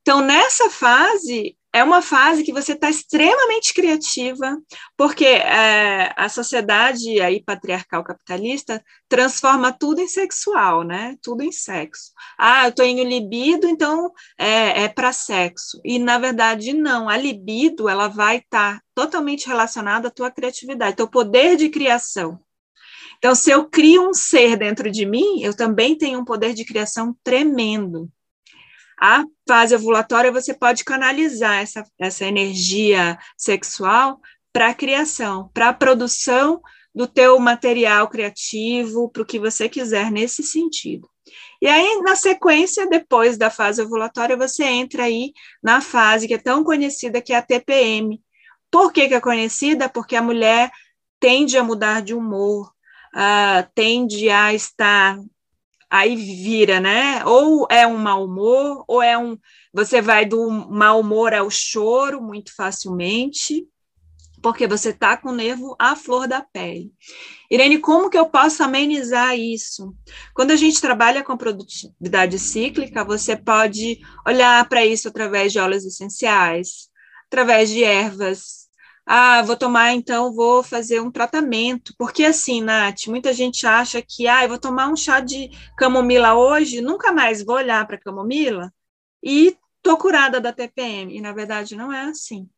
Então, 0.00 0.20
nessa 0.20 0.70
fase, 0.70 1.56
é 1.76 1.84
uma 1.84 2.00
fase 2.00 2.42
que 2.42 2.54
você 2.54 2.72
está 2.72 2.88
extremamente 2.88 3.74
criativa, 3.74 4.56
porque 4.96 5.26
é, 5.26 6.10
a 6.16 6.26
sociedade 6.26 7.20
aí 7.20 7.42
patriarcal 7.42 8.02
capitalista 8.02 8.82
transforma 9.06 9.70
tudo 9.70 10.00
em 10.00 10.08
sexual, 10.08 10.84
né? 10.84 11.16
Tudo 11.20 11.42
em 11.42 11.52
sexo. 11.52 12.12
Ah, 12.38 12.72
eu 12.74 12.84
em 12.84 13.04
libido, 13.04 13.68
então 13.68 14.10
é, 14.38 14.84
é 14.84 14.88
para 14.88 15.12
sexo. 15.12 15.78
E 15.84 15.98
na 15.98 16.18
verdade 16.18 16.72
não. 16.72 17.10
A 17.10 17.16
libido 17.18 17.90
ela 17.90 18.08
vai 18.08 18.38
estar 18.38 18.76
tá 18.76 18.82
totalmente 18.94 19.46
relacionada 19.46 20.08
à 20.08 20.10
tua 20.10 20.30
criatividade, 20.30 20.96
teu 20.96 21.08
poder 21.08 21.56
de 21.56 21.68
criação. 21.68 22.40
Então, 23.18 23.34
se 23.34 23.50
eu 23.50 23.68
crio 23.68 24.08
um 24.08 24.14
ser 24.14 24.56
dentro 24.56 24.90
de 24.90 25.04
mim, 25.04 25.42
eu 25.42 25.54
também 25.54 25.96
tenho 25.96 26.20
um 26.20 26.24
poder 26.24 26.54
de 26.54 26.64
criação 26.64 27.14
tremendo. 27.22 28.10
A 29.00 29.24
fase 29.46 29.74
ovulatória, 29.74 30.32
você 30.32 30.54
pode 30.54 30.84
canalizar 30.84 31.60
essa, 31.60 31.84
essa 31.98 32.24
energia 32.24 33.18
sexual 33.36 34.20
para 34.52 34.68
a 34.68 34.74
criação, 34.74 35.50
para 35.52 35.68
a 35.68 35.74
produção 35.74 36.60
do 36.94 37.06
teu 37.06 37.38
material 37.38 38.08
criativo, 38.08 39.10
para 39.10 39.22
o 39.22 39.26
que 39.26 39.38
você 39.38 39.68
quiser 39.68 40.10
nesse 40.10 40.42
sentido. 40.42 41.08
E 41.60 41.66
aí, 41.66 42.00
na 42.00 42.16
sequência, 42.16 42.86
depois 42.86 43.36
da 43.36 43.50
fase 43.50 43.82
ovulatória, 43.82 44.36
você 44.36 44.64
entra 44.64 45.04
aí 45.04 45.32
na 45.62 45.80
fase 45.80 46.26
que 46.26 46.34
é 46.34 46.38
tão 46.38 46.64
conhecida, 46.64 47.20
que 47.20 47.32
é 47.32 47.36
a 47.36 47.42
TPM. 47.42 48.22
Por 48.70 48.92
que, 48.92 49.08
que 49.08 49.14
é 49.14 49.20
conhecida? 49.20 49.88
Porque 49.88 50.16
a 50.16 50.22
mulher 50.22 50.70
tende 51.20 51.58
a 51.58 51.64
mudar 51.64 52.02
de 52.02 52.14
humor, 52.14 52.72
uh, 53.14 53.68
tende 53.74 54.30
a 54.30 54.54
estar 54.54 55.18
aí 55.90 56.16
vira, 56.16 56.80
né? 56.80 57.24
Ou 57.24 57.66
é 57.70 57.86
um 57.86 57.98
mau 57.98 58.24
humor, 58.24 58.84
ou 58.86 59.02
é 59.02 59.16
um. 59.16 59.38
Você 59.72 60.00
vai 60.00 60.24
do 60.24 60.50
mau 60.50 61.00
humor 61.00 61.34
ao 61.34 61.50
choro 61.50 62.20
muito 62.20 62.54
facilmente, 62.54 63.66
porque 64.42 64.66
você 64.66 64.90
está 64.90 65.16
com 65.16 65.30
o 65.30 65.34
nervo 65.34 65.74
à 65.78 65.96
flor 65.96 66.28
da 66.28 66.40
pele. 66.40 66.92
Irene, 67.50 67.78
como 67.78 68.10
que 68.10 68.18
eu 68.18 68.26
posso 68.26 68.62
amenizar 68.62 69.38
isso? 69.38 69.94
Quando 70.34 70.50
a 70.50 70.56
gente 70.56 70.80
trabalha 70.80 71.22
com 71.22 71.36
produtividade 71.36 72.38
cíclica, 72.38 73.04
você 73.04 73.36
pode 73.36 73.98
olhar 74.26 74.68
para 74.68 74.84
isso 74.84 75.08
através 75.08 75.52
de 75.52 75.58
óleos 75.58 75.84
essenciais, 75.84 76.88
através 77.26 77.70
de 77.70 77.82
ervas 77.82 78.65
ah, 79.06 79.40
vou 79.42 79.56
tomar, 79.56 79.92
então 79.92 80.34
vou 80.34 80.64
fazer 80.64 81.00
um 81.00 81.12
tratamento. 81.12 81.94
Porque 81.96 82.24
assim, 82.24 82.60
Nath, 82.60 83.06
muita 83.06 83.32
gente 83.32 83.64
acha 83.64 84.02
que, 84.02 84.26
ah, 84.26 84.42
eu 84.42 84.48
vou 84.48 84.58
tomar 84.58 84.88
um 84.88 84.96
chá 84.96 85.20
de 85.20 85.50
camomila 85.78 86.34
hoje, 86.34 86.80
nunca 86.80 87.12
mais 87.12 87.44
vou 87.44 87.54
olhar 87.54 87.86
para 87.86 88.00
camomila 88.00 88.72
e 89.22 89.56
tô 89.80 89.96
curada 89.96 90.40
da 90.40 90.52
TPM. 90.52 91.16
E 91.16 91.20
na 91.20 91.32
verdade 91.32 91.76
não 91.76 91.92
é 91.92 92.06
assim. 92.06 92.48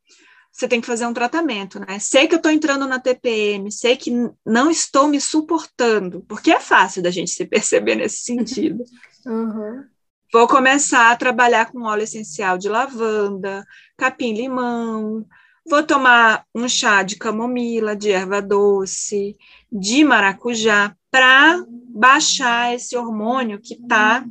Você 0.51 0.67
tem 0.67 0.81
que 0.81 0.87
fazer 0.87 1.07
um 1.07 1.13
tratamento, 1.13 1.79
né? 1.79 1.99
Sei 1.99 2.27
que 2.27 2.35
eu 2.35 2.39
estou 2.39 2.51
entrando 2.51 2.87
na 2.87 2.99
TPM, 2.99 3.71
sei 3.71 3.97
que 3.97 4.11
não 4.45 4.71
estou 4.71 5.07
me 5.07 5.21
suportando, 5.21 6.25
porque 6.27 6.51
é 6.51 6.59
fácil 6.59 7.03
da 7.03 7.11
gente 7.11 7.31
se 7.31 7.45
perceber 7.47 7.95
nesse 7.95 8.19
sentido. 8.19 8.83
Uhum. 9.27 9.85
Vou 10.33 10.47
começar 10.47 11.11
a 11.11 11.17
trabalhar 11.17 11.71
com 11.71 11.83
óleo 11.83 12.05
essencial 12.05 12.57
de 12.57 12.69
lavanda, 12.69 13.67
capim-limão, 13.97 15.27
Vou 15.69 15.83
tomar 15.83 16.47
um 16.55 16.67
chá 16.67 17.03
de 17.03 17.17
camomila, 17.17 17.95
de 17.95 18.11
erva 18.11 18.41
doce, 18.41 19.37
de 19.71 20.03
maracujá, 20.03 20.97
para 21.11 21.63
baixar 21.69 22.75
esse 22.75 22.97
hormônio 22.97 23.61
que 23.61 23.75
está 23.75 24.25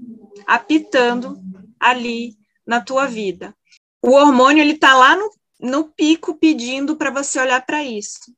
apitando 0.48 1.40
ali 1.80 2.36
na 2.66 2.82
tua 2.82 3.06
vida. 3.06 3.56
O 4.02 4.12
hormônio 4.12 4.62
ele 4.62 4.74
está 4.74 4.96
lá 4.96 5.16
no, 5.16 5.30
no 5.60 5.84
pico 5.92 6.36
pedindo 6.36 6.96
para 6.96 7.12
você 7.12 7.40
olhar 7.40 7.64
para 7.64 7.84
isso. 7.84 8.36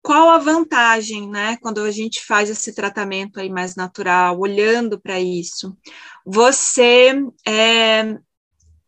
Qual 0.00 0.30
a 0.30 0.38
vantagem, 0.38 1.28
né, 1.28 1.56
quando 1.56 1.82
a 1.82 1.90
gente 1.90 2.24
faz 2.24 2.48
esse 2.48 2.72
tratamento 2.72 3.40
aí 3.40 3.50
mais 3.50 3.74
natural, 3.74 4.38
olhando 4.38 5.00
para 5.00 5.18
isso? 5.18 5.76
Você 6.24 7.12
é, 7.44 8.16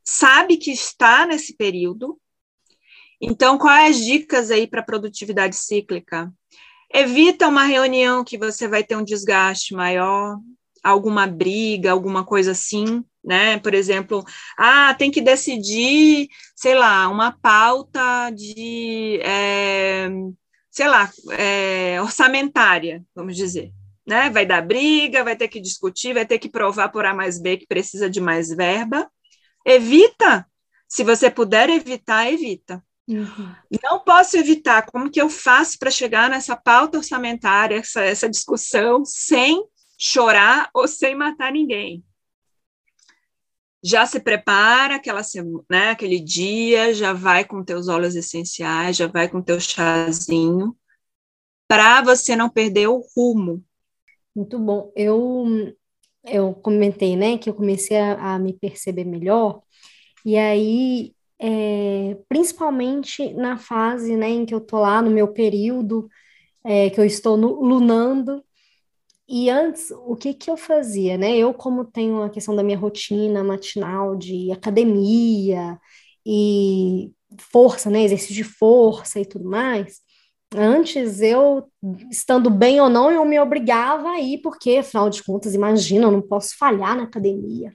sabe 0.04 0.56
que 0.58 0.70
está 0.70 1.26
nesse 1.26 1.56
período, 1.56 2.16
então, 3.20 3.58
quais 3.58 3.96
as 3.96 4.04
dicas 4.04 4.50
aí 4.50 4.66
para 4.66 4.82
produtividade 4.82 5.56
cíclica? 5.56 6.32
Evita 6.92 7.48
uma 7.48 7.64
reunião 7.64 8.24
que 8.24 8.38
você 8.38 8.68
vai 8.68 8.82
ter 8.84 8.96
um 8.96 9.04
desgaste 9.04 9.74
maior, 9.74 10.38
alguma 10.82 11.26
briga, 11.26 11.90
alguma 11.90 12.24
coisa 12.24 12.52
assim, 12.52 13.04
né? 13.24 13.58
Por 13.58 13.74
exemplo, 13.74 14.24
ah, 14.56 14.94
tem 14.94 15.10
que 15.10 15.20
decidir, 15.20 16.28
sei 16.56 16.74
lá, 16.74 17.08
uma 17.08 17.32
pauta 17.32 18.30
de, 18.30 19.20
é, 19.22 20.08
sei 20.70 20.88
lá, 20.88 21.10
é, 21.32 22.00
orçamentária, 22.00 23.04
vamos 23.14 23.36
dizer. 23.36 23.72
Né? 24.06 24.30
Vai 24.30 24.46
dar 24.46 24.62
briga, 24.62 25.24
vai 25.24 25.36
ter 25.36 25.48
que 25.48 25.60
discutir, 25.60 26.14
vai 26.14 26.24
ter 26.24 26.38
que 26.38 26.48
provar 26.48 26.88
por 26.90 27.04
A 27.04 27.12
mais 27.14 27.38
B 27.40 27.58
que 27.58 27.66
precisa 27.66 28.08
de 28.08 28.20
mais 28.20 28.48
verba. 28.48 29.10
Evita. 29.66 30.46
Se 30.88 31.04
você 31.04 31.30
puder 31.30 31.68
evitar, 31.68 32.32
evita. 32.32 32.82
Uhum. 33.08 33.54
Não 33.82 34.00
posso 34.00 34.36
evitar. 34.36 34.84
Como 34.84 35.10
que 35.10 35.20
eu 35.20 35.30
faço 35.30 35.78
para 35.78 35.90
chegar 35.90 36.28
nessa 36.28 36.54
pauta 36.54 36.98
orçamentária, 36.98 37.76
essa, 37.76 38.02
essa 38.02 38.28
discussão, 38.28 39.02
sem 39.04 39.64
chorar 39.98 40.68
ou 40.74 40.86
sem 40.86 41.14
matar 41.14 41.50
ninguém? 41.50 42.04
Já 43.82 44.04
se 44.04 44.20
prepara 44.20 44.96
aquela 44.96 45.22
né, 45.70 45.90
aquele 45.90 46.20
dia, 46.20 46.92
já 46.92 47.12
vai 47.12 47.44
com 47.44 47.64
teus 47.64 47.88
óleos 47.88 48.14
essenciais, 48.14 48.96
já 48.96 49.06
vai 49.06 49.28
com 49.28 49.40
teu 49.40 49.58
chazinho, 49.58 50.76
para 51.66 52.02
você 52.02 52.36
não 52.36 52.50
perder 52.50 52.88
o 52.88 53.02
rumo. 53.16 53.64
Muito 54.34 54.58
bom. 54.58 54.92
Eu 54.94 55.74
eu 56.24 56.52
comentei, 56.52 57.16
né, 57.16 57.38
que 57.38 57.48
eu 57.48 57.54
comecei 57.54 57.96
a, 57.96 58.34
a 58.34 58.38
me 58.38 58.52
perceber 58.52 59.04
melhor, 59.04 59.62
e 60.26 60.36
aí 60.36 61.14
é, 61.40 62.16
principalmente 62.28 63.32
na 63.34 63.56
fase, 63.56 64.16
né, 64.16 64.28
em 64.28 64.46
que 64.46 64.54
eu 64.54 64.60
tô 64.60 64.80
lá 64.80 65.00
no 65.02 65.10
meu 65.10 65.28
período, 65.28 66.08
é, 66.64 66.90
que 66.90 67.00
eu 67.00 67.04
estou 67.04 67.36
no, 67.36 67.62
lunando. 67.62 68.44
E 69.28 69.50
antes, 69.50 69.90
o 69.90 70.16
que 70.16 70.34
que 70.34 70.50
eu 70.50 70.56
fazia, 70.56 71.18
né? 71.18 71.36
Eu, 71.36 71.52
como 71.54 71.84
tenho 71.84 72.22
a 72.22 72.30
questão 72.30 72.56
da 72.56 72.62
minha 72.62 72.78
rotina 72.78 73.44
matinal 73.44 74.16
de 74.16 74.50
academia 74.52 75.78
e 76.26 77.12
força, 77.52 77.90
né, 77.90 78.02
exercício 78.02 78.34
de 78.34 78.44
força 78.44 79.20
e 79.20 79.26
tudo 79.26 79.44
mais, 79.48 80.00
antes 80.54 81.20
eu, 81.20 81.70
estando 82.10 82.50
bem 82.50 82.80
ou 82.80 82.88
não, 82.88 83.10
eu 83.10 83.24
me 83.24 83.38
obrigava 83.38 84.10
a 84.10 84.20
ir, 84.20 84.38
porque, 84.38 84.78
afinal 84.78 85.10
de 85.10 85.22
contas, 85.22 85.54
imagina, 85.54 86.06
eu 86.06 86.10
não 86.10 86.22
posso 86.22 86.56
falhar 86.58 86.96
na 86.96 87.04
academia. 87.04 87.72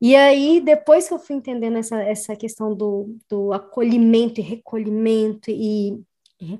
E 0.00 0.14
aí, 0.14 0.60
depois 0.60 1.08
que 1.08 1.14
eu 1.14 1.18
fui 1.18 1.36
entendendo 1.36 1.78
essa, 1.78 2.02
essa 2.02 2.36
questão 2.36 2.74
do, 2.74 3.16
do 3.28 3.52
acolhimento 3.52 4.40
e 4.40 4.44
recolhimento 4.44 5.50
e 5.50 5.98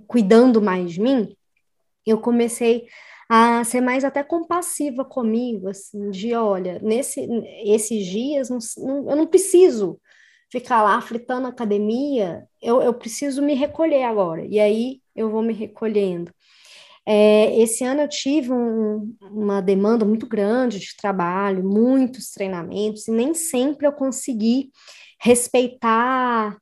cuidando 0.06 0.62
mais 0.62 0.92
de 0.92 1.00
mim, 1.00 1.36
eu 2.06 2.18
comecei 2.18 2.86
a 3.28 3.62
ser 3.64 3.80
mais 3.80 4.04
até 4.04 4.22
compassiva 4.22 5.04
comigo, 5.04 5.68
assim, 5.68 6.10
de 6.10 6.34
olha, 6.34 6.78
nesse, 6.80 7.26
esses 7.64 8.06
dias 8.06 8.48
não, 8.48 8.58
não, 8.78 9.10
eu 9.10 9.16
não 9.16 9.26
preciso 9.26 10.00
ficar 10.50 10.82
lá 10.82 11.00
fritando 11.00 11.48
academia, 11.48 12.46
eu, 12.62 12.80
eu 12.80 12.94
preciso 12.94 13.42
me 13.42 13.54
recolher 13.54 14.04
agora. 14.04 14.46
E 14.46 14.60
aí 14.60 15.00
eu 15.14 15.28
vou 15.30 15.42
me 15.42 15.52
recolhendo. 15.52 16.32
É, 17.08 17.56
esse 17.60 17.84
ano 17.84 18.02
eu 18.02 18.08
tive 18.08 18.52
um, 18.52 19.14
uma 19.22 19.60
demanda 19.60 20.04
muito 20.04 20.26
grande 20.28 20.78
de 20.80 20.96
trabalho, 20.96 21.62
muitos 21.64 22.30
treinamentos, 22.30 23.06
e 23.08 23.12
nem 23.12 23.32
sempre 23.34 23.86
eu 23.86 23.92
consegui 23.92 24.70
respeitar 25.20 26.56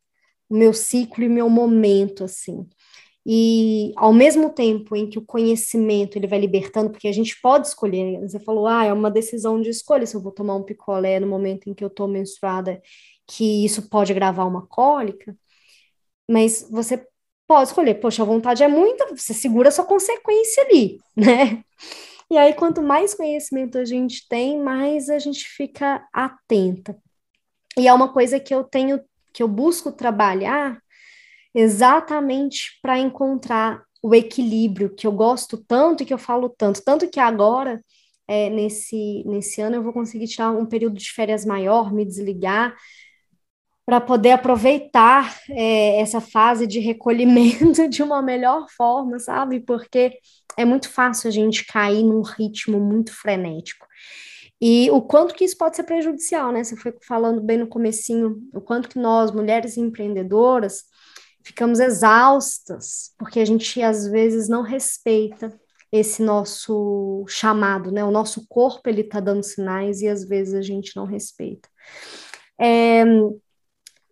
o 0.48 0.56
meu 0.56 0.72
ciclo 0.74 1.24
e 1.24 1.28
meu 1.28 1.48
momento, 1.50 2.24
assim. 2.24 2.68
E 3.26 3.92
ao 3.96 4.12
mesmo 4.12 4.50
tempo 4.52 4.96
em 4.96 5.08
que 5.08 5.18
o 5.18 5.24
conhecimento 5.24 6.16
ele 6.18 6.26
vai 6.26 6.38
libertando, 6.40 6.90
porque 6.90 7.08
a 7.08 7.12
gente 7.12 7.40
pode 7.40 7.68
escolher, 7.68 8.20
você 8.20 8.38
falou, 8.40 8.66
ah, 8.66 8.84
é 8.84 8.92
uma 8.92 9.10
decisão 9.10 9.60
de 9.60 9.70
escolha 9.70 10.06
se 10.06 10.14
eu 10.16 10.22
vou 10.22 10.32
tomar 10.32 10.56
um 10.56 10.62
picolé 10.62 11.20
no 11.20 11.26
momento 11.26 11.68
em 11.70 11.74
que 11.74 11.82
eu 11.84 11.88
estou 11.88 12.06
menstruada, 12.08 12.82
que 13.26 13.64
isso 13.64 13.88
pode 13.88 14.12
agravar 14.12 14.46
uma 14.48 14.66
cólica, 14.66 15.36
mas 16.28 16.66
você 16.70 17.06
pode 17.46 17.68
escolher, 17.68 17.94
poxa, 17.94 18.22
a 18.22 18.26
vontade 18.26 18.62
é 18.62 18.68
muita, 18.68 19.14
você 19.14 19.34
segura 19.34 19.68
a 19.68 19.72
sua 19.72 19.84
consequência 19.84 20.64
ali, 20.64 21.00
né? 21.16 21.62
E 22.30 22.38
aí, 22.38 22.54
quanto 22.54 22.82
mais 22.82 23.14
conhecimento 23.14 23.78
a 23.78 23.84
gente 23.84 24.26
tem, 24.28 24.60
mais 24.60 25.10
a 25.10 25.18
gente 25.18 25.46
fica 25.46 26.06
atenta. 26.12 26.96
E 27.76 27.86
é 27.86 27.92
uma 27.92 28.12
coisa 28.12 28.40
que 28.40 28.54
eu 28.54 28.64
tenho, 28.64 29.00
que 29.32 29.42
eu 29.42 29.48
busco 29.48 29.92
trabalhar 29.92 30.80
exatamente 31.54 32.78
para 32.82 32.98
encontrar 32.98 33.84
o 34.02 34.14
equilíbrio 34.14 34.94
que 34.94 35.06
eu 35.06 35.12
gosto 35.12 35.56
tanto 35.56 36.02
e 36.02 36.06
que 36.06 36.12
eu 36.12 36.18
falo 36.18 36.48
tanto. 36.48 36.82
Tanto 36.82 37.08
que 37.08 37.20
agora, 37.20 37.82
é, 38.28 38.50
nesse, 38.50 39.22
nesse 39.26 39.60
ano, 39.60 39.76
eu 39.76 39.82
vou 39.82 39.92
conseguir 39.92 40.26
tirar 40.26 40.50
um 40.50 40.66
período 40.66 40.96
de 40.98 41.10
férias 41.12 41.44
maior, 41.44 41.92
me 41.92 42.04
desligar, 42.04 42.74
para 43.86 44.00
poder 44.00 44.32
aproveitar 44.32 45.38
é, 45.50 46.00
essa 46.00 46.20
fase 46.20 46.66
de 46.66 46.80
recolhimento 46.80 47.86
de 47.88 48.02
uma 48.02 48.22
melhor 48.22 48.66
forma, 48.76 49.18
sabe? 49.18 49.60
Porque 49.60 50.18
é 50.56 50.64
muito 50.64 50.88
fácil 50.88 51.28
a 51.28 51.30
gente 51.30 51.66
cair 51.66 52.02
num 52.02 52.22
ritmo 52.22 52.80
muito 52.80 53.12
frenético. 53.12 53.86
E 54.60 54.90
o 54.90 55.02
quanto 55.02 55.34
que 55.34 55.44
isso 55.44 55.58
pode 55.58 55.76
ser 55.76 55.82
prejudicial, 55.82 56.50
né? 56.50 56.64
Você 56.64 56.76
foi 56.76 56.94
falando 57.06 57.42
bem 57.42 57.58
no 57.58 57.66
comecinho, 57.66 58.38
o 58.54 58.60
quanto 58.60 58.88
que 58.88 58.98
nós, 58.98 59.30
mulheres 59.30 59.76
empreendedoras, 59.76 60.84
ficamos 61.44 61.80
exaustas, 61.80 63.12
porque 63.18 63.40
a 63.40 63.44
gente 63.44 63.82
às 63.82 64.08
vezes 64.08 64.48
não 64.48 64.62
respeita 64.62 65.52
esse 65.92 66.22
nosso 66.22 67.24
chamado, 67.28 67.92
né? 67.92 68.02
O 68.02 68.10
nosso 68.10 68.46
corpo 68.48 68.88
ele 68.88 69.02
está 69.02 69.20
dando 69.20 69.42
sinais 69.42 70.00
e 70.00 70.08
às 70.08 70.26
vezes 70.26 70.54
a 70.54 70.62
gente 70.62 70.96
não 70.96 71.04
respeita. 71.04 71.68
É, 72.58 73.04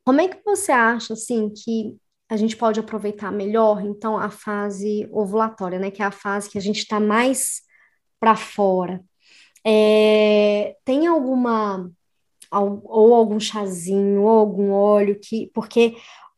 como 0.04 0.20
é 0.20 0.28
que 0.28 0.42
você 0.44 0.72
acha 0.72 1.12
assim 1.12 1.50
que 1.50 1.96
a 2.28 2.36
gente 2.36 2.56
pode 2.56 2.80
aproveitar 2.80 3.30
melhor 3.30 3.84
então 3.84 4.18
a 4.18 4.30
fase 4.30 5.08
ovulatória, 5.12 5.78
né? 5.78 5.90
Que 5.90 6.02
é 6.02 6.06
a 6.06 6.10
fase 6.10 6.48
que 6.48 6.58
a 6.58 6.60
gente 6.62 6.78
está 6.78 6.98
mais 6.98 7.62
para 8.18 8.34
fora. 8.34 9.04
É, 9.64 10.76
tem 10.84 11.06
alguma 11.06 11.90
ou 12.50 13.14
algum 13.14 13.40
chazinho, 13.40 14.22
ou 14.22 14.28
algum 14.28 14.72
óleo 14.72 15.18
que, 15.18 15.50
porque 15.54 15.96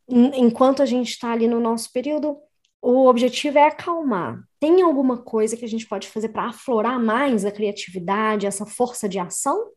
enquanto 0.09 0.83
a 0.83 0.87
gente 0.87 1.11
está 1.11 1.33
ali 1.33 1.49
no 1.49 1.59
nosso 1.59 1.92
período, 1.92 2.38
o 2.80 3.06
objetivo 3.06 3.59
é 3.59 3.66
acalmar. 3.66 4.42
Tem 4.61 4.83
alguma 4.83 5.18
coisa 5.18 5.56
que 5.56 5.64
a 5.64 5.68
gente 5.68 5.86
pode 5.86 6.08
fazer 6.08 6.28
para 6.28 6.49
aflorar 6.49 7.00
mais 7.00 7.45
a 7.45 7.50
criatividade, 7.50 8.47
essa 8.47 8.67
força 8.67 9.08
de 9.08 9.19
ação? 9.19 9.71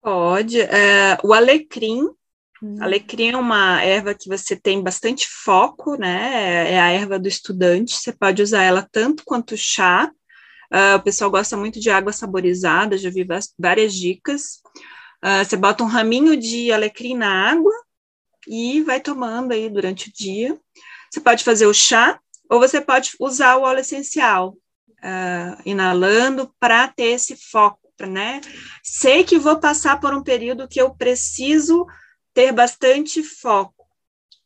Pode. 0.00 0.60
É, 0.60 1.18
o 1.24 1.32
alecrim. 1.32 2.08
Hum. 2.62 2.76
Alecrim 2.80 3.30
é 3.30 3.36
uma 3.36 3.82
erva 3.82 4.14
que 4.14 4.28
você 4.28 4.56
tem 4.56 4.82
bastante 4.82 5.28
foco, 5.28 5.96
né? 5.96 6.72
É 6.72 6.80
a 6.80 6.90
erva 6.90 7.18
do 7.18 7.28
estudante. 7.28 7.94
Você 7.94 8.12
pode 8.12 8.42
usar 8.42 8.62
ela 8.62 8.86
tanto 8.90 9.22
quanto 9.24 9.56
chá. 9.56 10.10
Uh, 10.72 10.96
o 10.96 11.02
pessoal 11.02 11.30
gosta 11.30 11.56
muito 11.56 11.80
de 11.80 11.88
água 11.88 12.12
saborizada, 12.12 12.98
já 12.98 13.08
vi 13.10 13.26
várias 13.58 13.94
dicas. 13.94 14.60
Uh, 15.24 15.44
você 15.44 15.56
bota 15.56 15.82
um 15.82 15.86
raminho 15.86 16.36
de 16.36 16.70
alecrim 16.70 17.16
na 17.16 17.50
água, 17.50 17.72
e 18.48 18.82
vai 18.82 19.00
tomando 19.00 19.52
aí 19.52 19.68
durante 19.68 20.08
o 20.08 20.12
dia. 20.12 20.58
Você 21.10 21.20
pode 21.20 21.44
fazer 21.44 21.66
o 21.66 21.74
chá 21.74 22.18
ou 22.50 22.58
você 22.58 22.80
pode 22.80 23.12
usar 23.20 23.56
o 23.56 23.62
óleo 23.62 23.80
essencial, 23.80 24.56
uh, 25.02 25.62
inalando 25.64 26.52
para 26.58 26.88
ter 26.88 27.12
esse 27.12 27.36
foco, 27.50 27.80
né? 28.00 28.40
Sei 28.82 29.22
que 29.22 29.38
vou 29.38 29.58
passar 29.58 30.00
por 30.00 30.14
um 30.14 30.22
período 30.22 30.68
que 30.68 30.80
eu 30.80 30.94
preciso 30.94 31.86
ter 32.38 32.52
bastante 32.52 33.20
foco. 33.20 33.84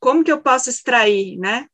Como 0.00 0.24
que 0.24 0.32
eu 0.32 0.40
posso 0.40 0.70
extrair, 0.70 1.36
né? 1.36 1.66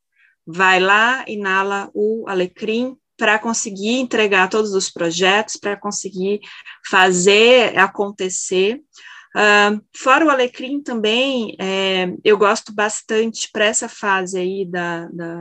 Vai 0.45 0.77
lá, 0.77 1.23
inala 1.29 1.89
o 1.93 2.25
alecrim 2.27 2.97
para 3.15 3.39
conseguir 3.39 3.99
entregar 3.99 4.49
todos 4.49 4.73
os 4.73 4.89
projetos, 4.89 5.55
para 5.55 5.77
conseguir 5.77 6.41
fazer 6.85 7.79
acontecer. 7.79 8.81
Uh, 9.33 9.81
fora 9.95 10.25
o 10.25 10.29
alecrim 10.29 10.83
também, 10.83 11.55
é, 11.57 12.13
eu 12.25 12.37
gosto 12.37 12.73
bastante 12.73 13.49
para 13.49 13.63
essa 13.63 13.87
fase 13.87 14.37
aí 14.37 14.65
da, 14.65 15.05
da 15.13 15.37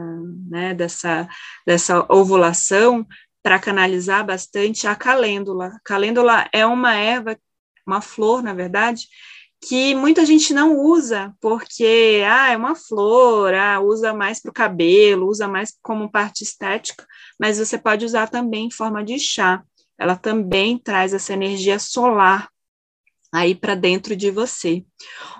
né, 0.49 0.75
dessa, 0.75 1.29
dessa 1.67 2.07
ovulação, 2.09 3.05
para 3.43 3.59
canalizar 3.59 4.25
bastante 4.25 4.87
a 4.87 4.95
calêndula. 4.95 5.73
A 5.75 5.81
calêndula 5.83 6.49
é 6.53 6.65
uma 6.65 6.95
erva, 6.95 7.37
uma 7.85 8.01
flor, 8.01 8.45
na 8.45 8.55
verdade, 8.55 9.09
que 9.61 9.95
muita 9.95 10.25
gente 10.25 10.55
não 10.55 10.79
usa, 10.79 11.35
porque 11.41 12.23
ah, 12.27 12.51
é 12.51 12.57
uma 12.57 12.75
flor, 12.75 13.53
ah, 13.55 13.81
usa 13.81 14.15
mais 14.15 14.41
para 14.41 14.51
o 14.51 14.55
cabelo, 14.55 15.29
usa 15.29 15.49
mais 15.49 15.77
como 15.83 16.11
parte 16.11 16.45
estética, 16.45 17.07
mas 17.39 17.59
você 17.59 17.77
pode 17.77 18.05
usar 18.05 18.29
também 18.29 18.67
em 18.67 18.71
forma 18.71 19.05
de 19.05 19.19
chá. 19.19 19.63
Ela 19.99 20.17
também 20.17 20.79
traz 20.79 21.13
essa 21.13 21.33
energia 21.33 21.79
solar 21.79 22.49
aí 23.33 23.55
para 23.55 23.75
dentro 23.75 24.15
de 24.17 24.31
você. 24.31 24.85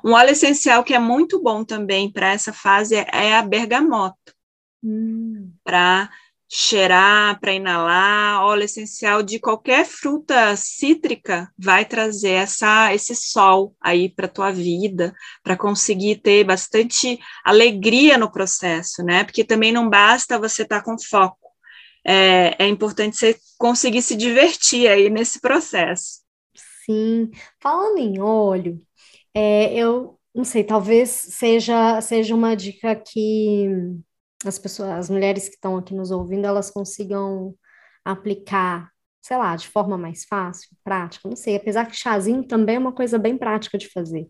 Um 0.05 0.13
óleo 0.13 0.31
essencial 0.31 0.83
que 0.83 0.95
é 0.95 0.99
muito 0.99 1.41
bom 1.41 1.65
também 1.65 2.11
para 2.11 2.33
essa 2.33 2.53
fase 2.53 2.97
é 2.97 3.37
a 3.37 3.43
bergamota. 3.43 4.35
Hum. 4.83 5.53
Para 5.65 6.11
cheirar, 6.49 7.39
para 7.41 7.53
inalar, 7.53 8.43
óleo 8.43 8.65
essencial 8.65 9.23
de 9.23 9.39
qualquer 9.39 9.85
fruta 9.85 10.57
cítrica 10.57 11.53
vai 11.59 11.85
trazer 11.85 12.31
essa 12.31 12.95
esse 12.95 13.15
sol 13.15 13.77
aí 13.81 14.09
para 14.09 14.27
tua 14.27 14.51
vida, 14.51 15.15
para 15.43 15.57
conseguir 15.57 16.17
ter 16.17 16.45
bastante 16.45 17.19
alegria 17.45 18.17
no 18.17 18.33
processo, 18.33 19.03
né? 19.03 19.25
Porque 19.25 19.45
também 19.45 19.73
não 19.73 19.91
basta 19.91 20.39
você 20.39 20.63
estar 20.63 20.79
tá 20.79 20.85
com 20.85 20.99
foco. 20.99 21.49
É, 22.07 22.65
é 22.65 22.67
importante 22.67 23.19
você 23.19 23.37
conseguir 23.59 24.01
se 24.01 24.17
divertir 24.17 24.89
aí 24.89 25.11
nesse 25.11 25.41
processo. 25.41 26.23
Sim, 26.87 27.31
falando 27.61 27.99
em 27.99 28.19
óleo, 28.19 28.81
é, 29.35 29.75
eu 29.75 30.19
não 30.35 30.45
sei, 30.45 30.65
talvez 30.65 31.11
seja, 31.11 32.01
seja 32.01 32.35
uma 32.35 32.55
dica 32.57 32.97
que 32.97 33.69
as 34.45 34.59
pessoas, 34.59 34.91
as 34.91 35.11
mulheres 35.11 35.49
que 35.49 35.55
estão 35.55 35.77
aqui 35.77 35.95
nos 35.95 36.11
ouvindo, 36.11 36.47
elas 36.47 36.71
consigam 36.71 37.55
aplicar, 38.05 38.91
sei 39.21 39.37
lá, 39.37 39.57
de 39.57 39.69
forma 39.69 39.99
mais 39.99 40.25
fácil, 40.25 40.69
prática, 40.85 41.29
não 41.29 41.37
sei, 41.37 41.57
apesar 41.57 41.87
que 41.87 41.97
chazinho 41.97 42.45
também 42.45 42.77
é 42.77 42.79
uma 42.79 42.93
coisa 42.93 43.19
bem 43.19 43.37
prática 43.37 43.77
de 43.77 43.89
fazer. 43.89 44.29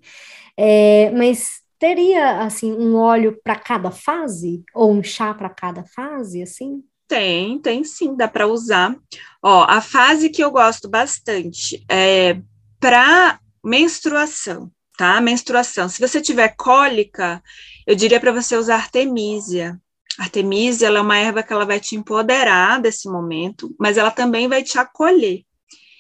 É, 0.57 1.11
mas 1.11 1.61
teria, 1.79 2.43
assim, 2.43 2.73
um 2.73 2.97
óleo 2.97 3.39
para 3.43 3.57
cada 3.57 3.91
fase? 3.91 4.65
Ou 4.75 4.93
um 4.93 5.03
chá 5.03 5.33
para 5.33 5.49
cada 5.49 5.85
fase, 5.85 6.43
assim? 6.43 6.83
Tem, 7.07 7.59
tem 7.59 7.85
sim, 7.85 8.17
dá 8.17 8.29
para 8.29 8.47
usar. 8.47 8.95
Ó, 9.43 9.65
a 9.69 9.81
fase 9.81 10.29
que 10.29 10.43
eu 10.43 10.51
gosto 10.51 10.89
bastante 10.89 11.83
é 11.91 12.41
para 12.79 13.41
menstruação, 13.65 14.71
tá? 14.97 15.21
Menstruação. 15.21 15.89
Se 15.89 16.01
você 16.01 16.21
tiver 16.21 16.55
cólica, 16.57 17.43
eu 17.87 17.95
diria 17.95 18.21
para 18.21 18.33
você 18.33 18.57
usar 18.57 18.77
artemisia. 18.77 19.81
Artemisia, 20.19 20.89
ela 20.89 20.99
é 20.99 21.03
uma 21.03 21.19
erva 21.19 21.43
que 21.43 21.53
ela 21.53 21.65
vai 21.65 21.81
te 21.81 21.97
empoderar 21.97 22.81
desse 22.81 23.09
momento, 23.09 23.75
mas 23.79 23.97
ela 23.97 24.11
também 24.11 24.49
vai 24.49 24.63
te 24.63 24.79
acolher. 24.79 25.43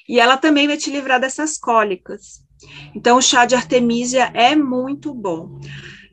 E 0.08 0.18
ela 0.18 0.36
também 0.36 0.66
vai 0.66 0.76
te 0.76 0.90
livrar 0.90 1.20
dessas 1.20 1.58
cólicas. 1.58 2.42
Então, 2.94 3.18
o 3.18 3.22
chá 3.22 3.44
de 3.44 3.54
artemisia 3.54 4.30
é 4.34 4.56
muito 4.56 5.14
bom. 5.14 5.60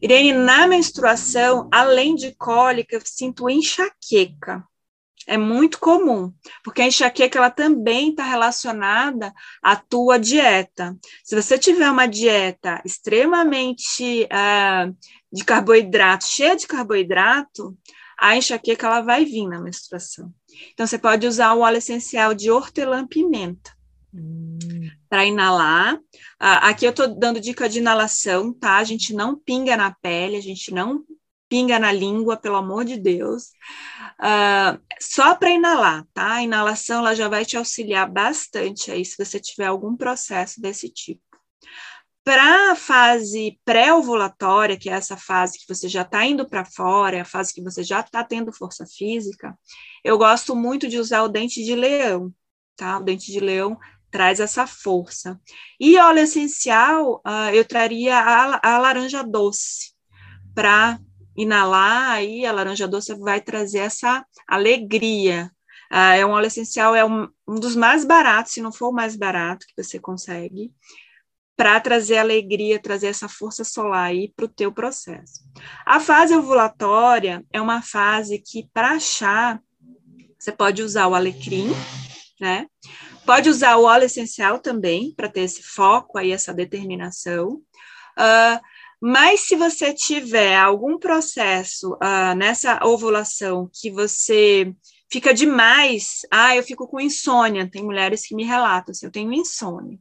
Irene, 0.02 0.34
na 0.34 0.68
menstruação, 0.68 1.68
além 1.72 2.14
de 2.16 2.36
cólica, 2.36 2.96
eu 2.96 3.02
sinto 3.04 3.50
enxaqueca 3.50 4.64
é 5.28 5.38
muito 5.38 5.80
comum, 5.80 6.32
porque 6.64 6.82
a 6.82 6.88
enxaqueca 6.88 7.38
ela 7.38 7.50
também 7.50 8.10
está 8.10 8.24
relacionada 8.24 9.34
à 9.62 9.76
tua 9.76 10.20
dieta. 10.20 10.96
Se 11.24 11.36
você 11.36 11.58
tiver 11.58 11.90
uma 11.90 12.06
dieta 12.06 12.82
extremamente 12.86 14.26
uh, 14.26 14.96
de 15.36 15.44
carboidrato, 15.44 16.26
cheia 16.26 16.56
de 16.56 16.66
carboidrato, 16.66 17.78
a 18.18 18.38
enxaqueca 18.38 18.88
ela 18.88 19.02
vai 19.02 19.26
vir 19.26 19.46
na 19.48 19.60
menstruação. 19.60 20.34
Então, 20.72 20.88
você 20.88 20.98
pode 20.98 21.28
usar 21.28 21.54
o 21.54 21.60
óleo 21.60 21.78
essencial 21.78 22.34
de 22.34 22.50
hortelã-pimenta 22.50 23.76
hum. 24.14 24.58
para 25.10 25.26
inalar. 25.26 26.00
Ah, 26.40 26.70
aqui 26.70 26.86
eu 26.86 26.92
estou 26.92 27.14
dando 27.14 27.42
dica 27.42 27.68
de 27.68 27.80
inalação, 27.80 28.54
tá? 28.54 28.78
A 28.78 28.84
gente 28.86 29.14
não 29.14 29.38
pinga 29.38 29.76
na 29.76 29.94
pele, 30.02 30.38
a 30.38 30.42
gente 30.42 30.74
não 30.74 31.04
pinga 31.50 31.78
na 31.78 31.92
língua, 31.92 32.38
pelo 32.38 32.56
amor 32.56 32.86
de 32.86 32.98
Deus. 32.98 33.50
Uh, 34.18 34.80
só 35.02 35.36
para 35.36 35.52
inalar, 35.52 36.08
tá? 36.14 36.36
A 36.36 36.44
inalação 36.44 37.00
ela 37.00 37.14
já 37.14 37.28
vai 37.28 37.44
te 37.44 37.58
auxiliar 37.58 38.10
bastante 38.10 38.90
aí 38.90 39.04
se 39.04 39.18
você 39.18 39.38
tiver 39.38 39.66
algum 39.66 39.98
processo 39.98 40.62
desse 40.62 40.88
tipo. 40.90 41.22
Para 42.26 42.72
a 42.72 42.76
fase 42.76 43.60
pré-ovulatória, 43.64 44.76
que 44.76 44.90
é 44.90 44.94
essa 44.94 45.16
fase 45.16 45.60
que 45.60 45.72
você 45.72 45.88
já 45.88 46.02
está 46.02 46.26
indo 46.26 46.50
para 46.50 46.66
fora, 46.66 47.18
é 47.18 47.22
a 47.22 47.26
fase 47.26 47.54
que 47.54 47.62
você 47.62 47.84
já 47.84 48.00
está 48.00 48.24
tendo 48.24 48.52
força 48.52 48.84
física, 48.88 49.56
eu 50.04 50.18
gosto 50.18 50.56
muito 50.56 50.88
de 50.88 50.98
usar 50.98 51.22
o 51.22 51.30
dente 51.30 51.64
de 51.64 51.76
leão, 51.76 52.34
tá? 52.76 52.98
O 52.98 53.04
dente 53.04 53.32
de 53.32 53.40
leão 53.40 53.78
traz 54.10 54.40
essa 54.40 54.66
força. 54.66 55.40
E 55.80 56.00
óleo 56.00 56.22
essencial, 56.22 57.22
uh, 57.28 57.54
eu 57.54 57.64
traria 57.64 58.18
a, 58.18 58.74
a 58.74 58.80
laranja 58.80 59.22
doce 59.22 59.94
para 60.56 61.00
inalar, 61.38 62.10
aí 62.10 62.44
a 62.44 62.52
laranja 62.52 62.88
doce 62.88 63.14
vai 63.20 63.40
trazer 63.40 63.80
essa 63.80 64.26
alegria. 64.48 65.52
Uh, 65.94 66.18
é 66.18 66.26
um 66.26 66.32
óleo 66.32 66.48
essencial, 66.48 66.96
é 66.96 67.06
um, 67.06 67.28
um 67.48 67.60
dos 67.60 67.76
mais 67.76 68.04
baratos, 68.04 68.54
se 68.54 68.64
não 68.64 68.74
for 68.74 68.90
o 68.90 68.94
mais 68.94 69.16
barato 69.16 69.68
que 69.68 69.84
você 69.84 70.00
consegue 70.00 70.74
para 71.56 71.80
trazer 71.80 72.18
alegria, 72.18 72.82
trazer 72.82 73.08
essa 73.08 73.30
força 73.30 73.64
solar 73.64 74.08
aí 74.08 74.32
para 74.36 74.46
o 74.46 74.50
teu 74.50 74.72
processo. 74.72 75.42
A 75.86 76.00
fase 76.00 76.36
ovulatória 76.36 77.44
é 77.52 77.62
uma 77.62 77.82
fase 77.82 78.40
que, 78.40 78.68
para 78.74 78.92
achar, 78.92 79.62
você 80.38 80.52
pode 80.52 80.84
usar 80.84 81.08
o 81.08 81.16
alecrim, 81.16 81.70
né? 82.40 82.68
Pode 83.26 83.50
usar 83.50 83.78
o 83.78 83.86
óleo 83.86 84.06
essencial 84.06 84.60
também, 84.60 85.14
para 85.16 85.30
ter 85.30 85.42
esse 85.42 85.64
foco 85.64 86.18
aí, 86.18 86.32
essa 86.32 86.54
determinação. 86.54 87.62
Uh, 88.18 88.60
mas 89.02 89.42
se 89.42 89.56
você 89.56 89.94
tiver 89.94 90.56
algum 90.56 91.00
processo 91.00 91.94
uh, 91.94 92.36
nessa 92.36 92.80
ovulação 92.84 93.70
que 93.74 93.90
você 93.90 94.74
fica 95.12 95.34
demais, 95.34 96.22
ah, 96.32 96.56
eu 96.56 96.64
fico 96.64 96.88
com 96.88 97.00
insônia, 97.00 97.70
tem 97.70 97.84
mulheres 97.84 98.28
que 98.28 98.36
me 98.36 98.44
relatam 98.44 98.92
assim, 98.92 99.06
eu 99.06 99.12
tenho 99.12 99.34
insônia. 99.34 99.98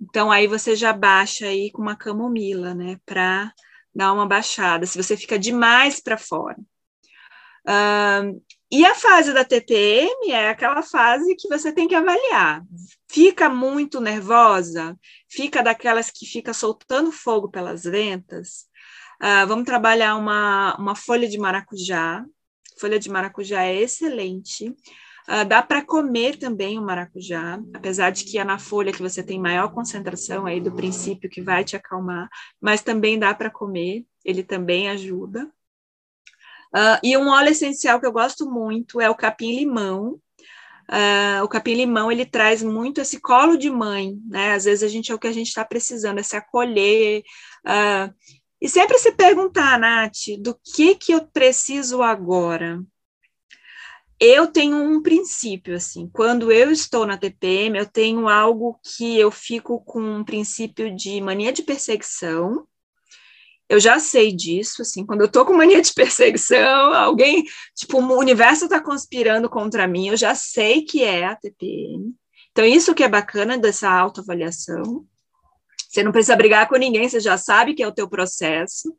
Então, 0.00 0.30
aí 0.30 0.46
você 0.46 0.76
já 0.76 0.92
baixa 0.92 1.46
aí 1.46 1.70
com 1.70 1.82
uma 1.82 1.96
camomila, 1.96 2.74
né, 2.74 2.98
para 3.04 3.52
dar 3.94 4.12
uma 4.12 4.26
baixada, 4.26 4.84
se 4.86 5.02
você 5.02 5.16
fica 5.16 5.38
demais 5.38 6.00
para 6.00 6.18
fora. 6.18 6.56
E 8.70 8.84
a 8.84 8.94
fase 8.94 9.32
da 9.32 9.44
TPM 9.44 10.30
é 10.30 10.50
aquela 10.50 10.82
fase 10.82 11.36
que 11.36 11.48
você 11.48 11.72
tem 11.72 11.86
que 11.86 11.94
avaliar. 11.94 12.62
Fica 13.08 13.48
muito 13.48 14.00
nervosa? 14.00 14.98
Fica 15.28 15.62
daquelas 15.62 16.10
que 16.10 16.26
fica 16.26 16.52
soltando 16.52 17.12
fogo 17.12 17.48
pelas 17.48 17.84
ventas? 17.84 18.66
Uh, 19.22 19.46
vamos 19.46 19.64
trabalhar 19.64 20.16
uma, 20.16 20.76
uma 20.78 20.96
folha 20.96 21.28
de 21.28 21.38
maracujá. 21.38 22.24
Folha 22.78 22.98
de 22.98 23.08
maracujá 23.08 23.62
é 23.62 23.76
excelente. 23.76 24.74
Uh, 25.28 25.44
dá 25.44 25.60
para 25.60 25.84
comer 25.84 26.36
também 26.36 26.78
o 26.78 26.82
maracujá, 26.82 27.60
apesar 27.74 28.10
de 28.10 28.24
que 28.24 28.38
é 28.38 28.44
na 28.44 28.58
folha 28.58 28.92
que 28.92 29.02
você 29.02 29.24
tem 29.24 29.40
maior 29.40 29.72
concentração 29.72 30.46
aí 30.46 30.60
do 30.60 30.70
princípio 30.70 31.28
que 31.28 31.42
vai 31.42 31.64
te 31.64 31.74
acalmar, 31.74 32.28
mas 32.60 32.80
também 32.80 33.18
dá 33.18 33.34
para 33.34 33.50
comer, 33.50 34.06
ele 34.24 34.44
também 34.44 34.88
ajuda. 34.88 35.50
Uh, 36.72 36.98
e 37.02 37.16
um 37.16 37.28
óleo 37.28 37.48
essencial 37.48 37.98
que 37.98 38.06
eu 38.06 38.12
gosto 38.12 38.48
muito 38.48 39.00
é 39.00 39.10
o 39.10 39.16
capim-limão. 39.16 40.20
Uh, 40.88 41.42
o 41.42 41.48
capim-limão 41.48 42.12
ele 42.12 42.24
traz 42.24 42.62
muito 42.62 43.00
esse 43.00 43.20
colo 43.20 43.56
de 43.56 43.68
mãe, 43.68 44.16
né? 44.28 44.52
Às 44.52 44.64
vezes 44.64 44.84
a 44.84 44.88
gente 44.88 45.10
é 45.10 45.14
o 45.14 45.18
que 45.18 45.26
a 45.26 45.32
gente 45.32 45.48
está 45.48 45.64
precisando, 45.64 46.20
é 46.20 46.22
se 46.22 46.36
acolher. 46.36 47.24
e 48.60 48.68
sempre 48.68 48.96
se 48.98 49.10
perguntar, 49.10 49.76
Nath, 49.76 50.38
do 50.40 50.54
que 50.54 50.94
que 50.94 51.12
eu 51.12 51.26
preciso 51.26 52.00
agora? 52.00 52.80
Eu 54.18 54.46
tenho 54.46 54.76
um 54.76 55.02
princípio, 55.02 55.76
assim, 55.76 56.08
quando 56.12 56.50
eu 56.50 56.70
estou 56.70 57.06
na 57.06 57.18
TPM, 57.18 57.78
eu 57.78 57.86
tenho 57.86 58.28
algo 58.28 58.80
que 58.82 59.18
eu 59.18 59.30
fico 59.30 59.80
com 59.84 60.00
um 60.00 60.24
princípio 60.24 60.94
de 60.94 61.20
mania 61.20 61.52
de 61.52 61.62
perseguição. 61.62 62.66
Eu 63.68 63.78
já 63.78 63.98
sei 63.98 64.32
disso, 64.32 64.82
assim, 64.82 65.04
quando 65.04 65.22
eu 65.22 65.28
tô 65.30 65.44
com 65.44 65.52
mania 65.52 65.82
de 65.82 65.92
perseguição, 65.94 66.94
alguém, 66.94 67.44
tipo, 67.74 68.00
o 68.00 68.18
universo 68.18 68.64
está 68.64 68.80
conspirando 68.80 69.50
contra 69.50 69.86
mim, 69.86 70.08
eu 70.08 70.16
já 70.16 70.34
sei 70.34 70.82
que 70.82 71.02
é 71.02 71.26
a 71.26 71.36
TPM. 71.36 72.14
Então, 72.52 72.64
isso 72.64 72.94
que 72.94 73.04
é 73.04 73.08
bacana 73.08 73.58
dessa 73.58 73.90
autoavaliação. 73.90 75.06
Você 75.90 76.02
não 76.02 76.12
precisa 76.12 76.36
brigar 76.36 76.66
com 76.68 76.76
ninguém, 76.76 77.08
você 77.08 77.20
já 77.20 77.36
sabe 77.36 77.74
que 77.74 77.82
é 77.82 77.88
o 77.88 77.92
teu 77.92 78.08
processo. 78.08 78.96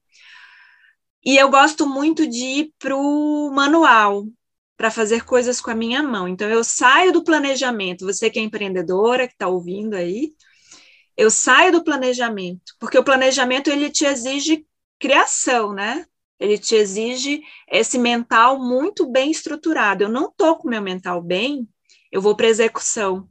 E 1.25 1.37
eu 1.37 1.49
gosto 1.49 1.87
muito 1.87 2.27
de 2.27 2.45
ir 2.45 2.73
para 2.77 2.95
o 2.95 3.51
manual, 3.51 4.25
para 4.77 4.91
fazer 4.91 5.25
coisas 5.25 5.59
com 5.59 5.71
a 5.71 5.75
minha 5.75 6.03
mão. 6.03 6.27
Então, 6.27 6.47
eu 6.47 6.63
saio 6.63 7.11
do 7.11 7.23
planejamento. 7.23 8.05
Você 8.05 8.29
que 8.29 8.39
é 8.39 8.43
empreendedora, 8.43 9.27
que 9.27 9.33
está 9.33 9.47
ouvindo 9.47 9.95
aí, 9.95 10.33
eu 11.17 11.31
saio 11.31 11.71
do 11.71 11.83
planejamento, 11.83 12.75
porque 12.79 12.97
o 12.97 13.03
planejamento 13.03 13.71
ele 13.71 13.89
te 13.89 14.05
exige 14.05 14.65
criação, 14.99 15.73
né? 15.73 16.05
Ele 16.39 16.59
te 16.59 16.75
exige 16.75 17.41
esse 17.67 17.97
mental 17.97 18.59
muito 18.59 19.09
bem 19.09 19.31
estruturado. 19.31 20.03
Eu 20.03 20.09
não 20.09 20.27
estou 20.27 20.55
com 20.55 20.69
meu 20.69 20.81
mental 20.81 21.19
bem, 21.19 21.67
eu 22.11 22.21
vou 22.21 22.35
para 22.35 22.47
execução. 22.47 23.27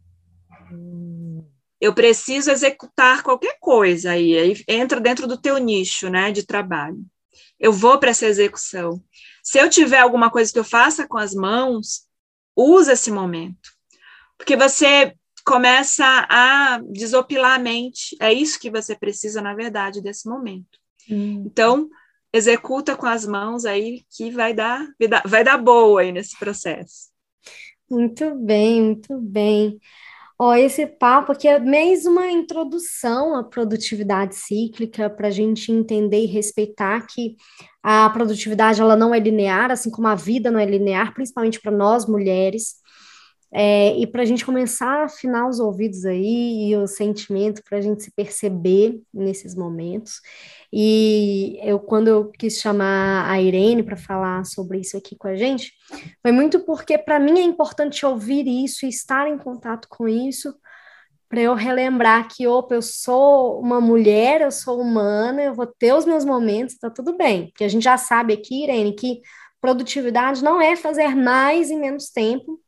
Eu 1.81 1.95
preciso 1.95 2.51
executar 2.51 3.23
qualquer 3.23 3.57
coisa 3.61 4.11
aí, 4.11 4.37
aí 4.37 4.65
entra 4.67 5.01
dentro 5.01 5.29
do 5.29 5.41
teu 5.41 5.59
nicho, 5.59 6.09
né, 6.09 6.33
de 6.33 6.45
trabalho. 6.45 6.99
Eu 7.61 7.73
vou 7.73 7.99
para 7.99 8.11
essa 8.11 8.27
execução. 8.27 9.01
Se 9.47 9.61
eu 9.61 9.71
tiver 9.71 10.01
alguma 10.01 10.29
coisa 10.29 10.53
que 10.53 10.59
eu 10.59 10.65
faça 10.65 11.07
com 11.07 11.17
as 11.17 11.33
mãos, 11.33 12.09
usa 12.57 12.95
esse 12.95 13.13
momento. 13.13 13.71
Porque 14.37 14.57
você 14.57 15.15
começa 15.45 16.05
a 16.29 16.81
desopilar 16.91 17.53
a 17.53 17.59
mente. 17.59 18.17
É 18.21 18.33
isso 18.33 18.59
que 18.59 18.69
você 18.69 18.97
precisa, 18.97 19.41
na 19.41 19.55
verdade, 19.55 20.03
desse 20.03 20.29
momento. 20.29 20.81
Hum. 21.09 21.45
Então, 21.47 21.89
executa 22.33 22.97
com 22.97 23.07
as 23.07 23.25
mãos 23.25 23.65
aí 23.65 24.05
que 24.11 24.33
vai 24.33 24.53
dar, 24.53 24.85
vai 25.25 25.45
dar 25.45 25.59
boa 25.59 26.01
aí 26.01 26.11
nesse 26.11 26.37
processo. 26.37 27.13
Muito 27.89 28.35
bem, 28.35 28.83
muito 28.83 29.17
bem. 29.21 29.79
Ó, 30.39 30.55
esse 30.55 30.87
papo 30.87 31.33
aqui 31.33 31.49
é 31.49 31.59
mesmo 31.59 32.11
uma 32.13 32.31
introdução 32.31 33.35
à 33.35 33.43
produtividade 33.43 34.35
cíclica 34.37 35.09
para 35.09 35.29
a 35.29 35.31
gente 35.31 35.73
entender 35.73 36.25
e 36.25 36.27
respeitar 36.27 37.07
que 37.07 37.37
a 37.83 38.11
produtividade 38.11 38.81
ela 38.81 38.97
não 38.97 39.15
é 39.15 39.19
linear, 39.19 39.71
assim 39.71 39.91
como 39.91 40.09
a 40.09 40.15
vida 40.15 40.51
não 40.51 40.61
é 40.61 40.67
linear, 40.67 41.15
principalmente 41.15 41.59
para 41.61 41.73
nós 41.73 42.07
mulheres. 42.07 42.75
É, 43.53 43.97
e 43.97 44.07
para 44.07 44.23
a 44.23 44.25
gente 44.25 44.45
começar 44.45 45.03
a 45.03 45.05
afinar 45.05 45.49
os 45.49 45.61
ouvidos 45.61 46.05
aí 46.05 46.69
e 46.69 46.77
o 46.77 46.87
sentimento 46.87 47.63
para 47.63 47.79
a 47.79 47.81
gente 47.81 48.03
se 48.03 48.11
perceber 48.11 49.01
nesses 49.15 49.55
momentos. 49.55 50.21
E 50.73 51.59
eu, 51.63 51.79
quando 51.79 52.09
eu 52.09 52.31
quis 52.31 52.59
chamar 52.59 53.31
a 53.31 53.41
Irene 53.41 53.83
para 53.83 53.97
falar 53.97 54.45
sobre 54.45 54.81
isso 54.81 54.97
aqui 54.97 55.17
com 55.17 55.29
a 55.29 55.37
gente, 55.37 55.73
foi 56.21 56.33
muito 56.33 56.61
porque 56.61 56.99
para 56.99 57.21
mim 57.21 57.39
é 57.39 57.43
importante 57.43 58.05
ouvir 58.05 58.47
isso 58.47 58.85
e 58.85 58.89
estar 58.89 59.29
em 59.29 59.39
contato 59.39 59.89
com 59.89 60.09
isso, 60.09 60.55
para 61.29 61.41
eu 61.41 61.55
relembrar 61.55 62.29
que, 62.29 62.47
opa, 62.47 62.75
eu 62.75 62.83
sou 62.83 63.61
uma 63.61 63.81
mulher, 63.81 64.41
eu 64.41 64.51
sou 64.51 64.81
humana, 64.81 65.43
eu 65.43 65.55
vou 65.55 65.67
ter 65.67 65.93
os 65.93 66.05
meus 66.05 66.25
momentos, 66.25 66.79
tá 66.79 66.89
tudo 66.89 67.17
bem. 67.17 67.47
Porque 67.49 67.65
a 67.65 67.69
gente 67.69 67.83
já 67.83 67.97
sabe 67.97 68.33
aqui, 68.33 68.63
Irene, 68.63 68.95
que 68.95 69.21
produtividade 69.61 70.43
não 70.45 70.61
é 70.61 70.77
fazer 70.77 71.17
mais 71.17 71.71
em 71.71 71.81
menos 71.81 72.11
tempo, 72.11 72.61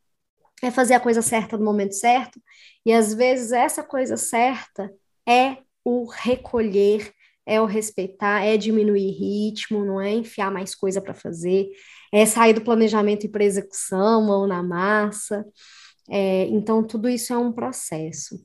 é 0.63 0.71
fazer 0.71 0.93
a 0.93 0.99
coisa 0.99 1.21
certa 1.21 1.57
no 1.57 1.65
momento 1.65 1.93
certo, 1.93 2.39
e 2.85 2.91
às 2.91 3.13
vezes 3.13 3.51
essa 3.51 3.83
coisa 3.83 4.17
certa 4.17 4.91
é 5.27 5.57
o 5.83 6.05
recolher, 6.05 7.11
é 7.45 7.59
o 7.61 7.65
respeitar, 7.65 8.43
é 8.43 8.57
diminuir 8.57 9.11
ritmo, 9.11 9.83
não 9.83 9.99
é 9.99 10.11
enfiar 10.11 10.51
mais 10.51 10.75
coisa 10.75 11.01
para 11.01 11.13
fazer, 11.13 11.69
é 12.11 12.25
sair 12.25 12.53
do 12.53 12.61
planejamento 12.61 13.25
e 13.25 13.29
para 13.29 13.43
execução, 13.43 14.21
mão 14.21 14.47
na 14.47 14.61
massa. 14.61 15.45
É, 16.11 16.47
então, 16.47 16.83
tudo 16.83 17.07
isso 17.07 17.31
é 17.31 17.37
um 17.37 17.51
processo. 17.51 18.35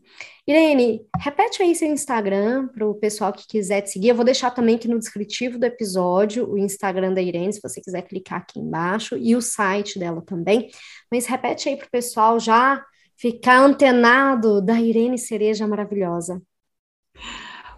Irene, 0.47 1.01
repete 1.19 1.63
aí 1.63 1.75
seu 1.75 1.89
Instagram 1.89 2.69
para 2.69 2.87
o 2.87 2.95
pessoal 2.95 3.33
que 3.33 3.47
quiser 3.49 3.81
te 3.81 3.91
seguir. 3.91 4.09
Eu 4.09 4.15
vou 4.15 4.25
deixar 4.25 4.51
também 4.51 4.77
aqui 4.77 4.87
no 4.87 4.99
descritivo 4.99 5.59
do 5.59 5.65
episódio 5.65 6.51
o 6.51 6.59
Instagram 6.59 7.15
da 7.15 7.23
Irene, 7.23 7.53
se 7.53 7.63
você 7.63 7.81
quiser 7.81 8.03
clicar 8.03 8.41
aqui 8.41 8.61
embaixo, 8.61 9.17
e 9.17 9.35
o 9.35 9.41
site 9.41 9.99
dela 9.99 10.21
também. 10.21 10.71
Mas 11.11 11.27
repete 11.27 11.71
aí 11.71 11.77
para 11.77 11.87
o 11.87 11.91
pessoal 11.91 12.39
já 12.39 12.85
ficar 13.17 13.61
antenado 13.61 14.61
da 14.61 14.79
Irene 14.79 15.19
Cereja 15.19 15.67
maravilhosa. 15.67 16.43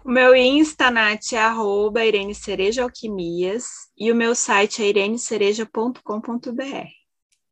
O 0.03 0.09
meu 0.09 0.35
Insta, 0.35 0.91
Nath, 0.91 1.33
é 1.33 1.37
arroba 1.37 2.03
Irene 2.03 2.33
Cereja 2.33 2.83
Alquimias 2.83 3.65
e 3.97 4.11
o 4.11 4.15
meu 4.15 4.35
site 4.35 4.81
é 4.81 4.87
irenecereja.com.br. 4.87 6.96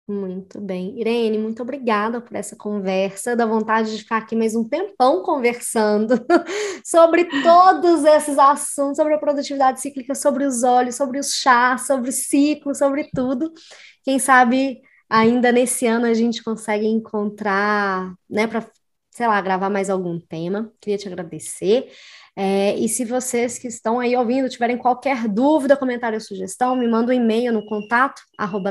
Muito 0.07 0.61
bem. 0.61 0.99
Irene, 0.99 1.39
muito 1.39 1.63
obrigada 1.63 2.21
por 2.21 2.35
essa 2.35 2.55
conversa. 2.55 3.35
Dá 3.35 3.43
vontade 3.43 3.91
de 3.91 4.03
ficar 4.03 4.17
aqui 4.17 4.35
mais 4.35 4.55
um 4.55 4.63
tempão 4.63 5.23
conversando 5.23 6.13
sobre 6.85 7.25
todos 7.41 8.05
esses 8.05 8.37
assuntos, 8.37 8.97
sobre 8.97 9.15
a 9.15 9.17
produtividade 9.17 9.81
cíclica, 9.81 10.13
sobre 10.13 10.45
os 10.45 10.61
olhos, 10.61 10.93
sobre 10.95 11.17
os 11.17 11.33
chás, 11.33 11.87
sobre 11.87 12.11
ciclo, 12.11 12.75
sobre 12.75 13.09
tudo. 13.15 13.51
Quem 14.03 14.19
sabe 14.19 14.79
ainda 15.09 15.51
nesse 15.51 15.87
ano 15.87 16.05
a 16.05 16.13
gente 16.13 16.43
consegue 16.43 16.85
encontrar, 16.85 18.13
né, 18.29 18.45
para, 18.45 18.63
sei 19.09 19.25
lá, 19.27 19.41
gravar 19.41 19.71
mais 19.71 19.89
algum 19.89 20.19
tema. 20.19 20.71
Queria 20.79 20.99
te 20.99 21.07
agradecer. 21.07 21.89
É, 22.38 22.76
e 22.76 22.89
se 22.89 23.06
vocês 23.06 23.58
que 23.58 23.67
estão 23.67 24.00
aí 24.00 24.15
ouvindo 24.15 24.50
tiverem 24.50 24.78
qualquer 24.78 25.28
dúvida, 25.28 25.78
comentário 25.78 26.17
ou 26.17 26.21
sugestão, 26.21 26.76
me 26.76 26.88
manda 26.88 27.12
um 27.12 27.15
e-mail 27.15 27.54
no 27.54 27.65
contato 27.65 28.21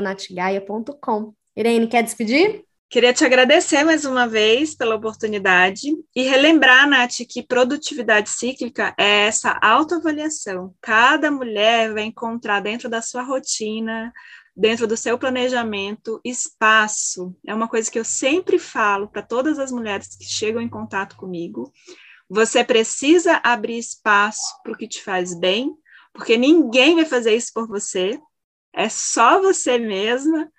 natigaia.com. 0.01 1.33
Irene, 1.55 1.87
quer 1.87 2.03
despedir? 2.03 2.63
Queria 2.87 3.11
te 3.11 3.25
agradecer 3.25 3.83
mais 3.83 4.05
uma 4.05 4.27
vez 4.27 4.75
pela 4.75 4.95
oportunidade 4.95 5.87
e 6.15 6.21
relembrar, 6.21 6.87
Nath, 6.87 7.25
que 7.27 7.41
produtividade 7.41 8.29
cíclica 8.29 8.93
é 8.97 9.25
essa 9.25 9.57
autoavaliação. 9.61 10.73
Cada 10.79 11.31
mulher 11.31 11.91
vai 11.93 12.03
encontrar 12.03 12.59
dentro 12.59 12.87
da 12.87 13.01
sua 13.01 13.23
rotina, 13.23 14.13
dentro 14.55 14.85
do 14.87 14.95
seu 14.95 15.17
planejamento, 15.17 16.21
espaço. 16.23 17.35
É 17.45 17.53
uma 17.53 17.67
coisa 17.67 17.91
que 17.91 17.99
eu 17.99 18.05
sempre 18.05 18.59
falo 18.59 19.07
para 19.07 19.23
todas 19.23 19.57
as 19.57 19.71
mulheres 19.71 20.15
que 20.15 20.23
chegam 20.23 20.61
em 20.61 20.69
contato 20.69 21.17
comigo. 21.17 21.73
Você 22.29 22.63
precisa 22.63 23.39
abrir 23.43 23.77
espaço 23.77 24.41
para 24.63 24.73
o 24.73 24.77
que 24.77 24.87
te 24.87 25.01
faz 25.01 25.37
bem, 25.37 25.71
porque 26.13 26.37
ninguém 26.37 26.95
vai 26.95 27.05
fazer 27.05 27.35
isso 27.35 27.51
por 27.53 27.67
você, 27.67 28.19
é 28.73 28.89
só 28.89 29.41
você 29.41 29.77
mesma. 29.77 30.51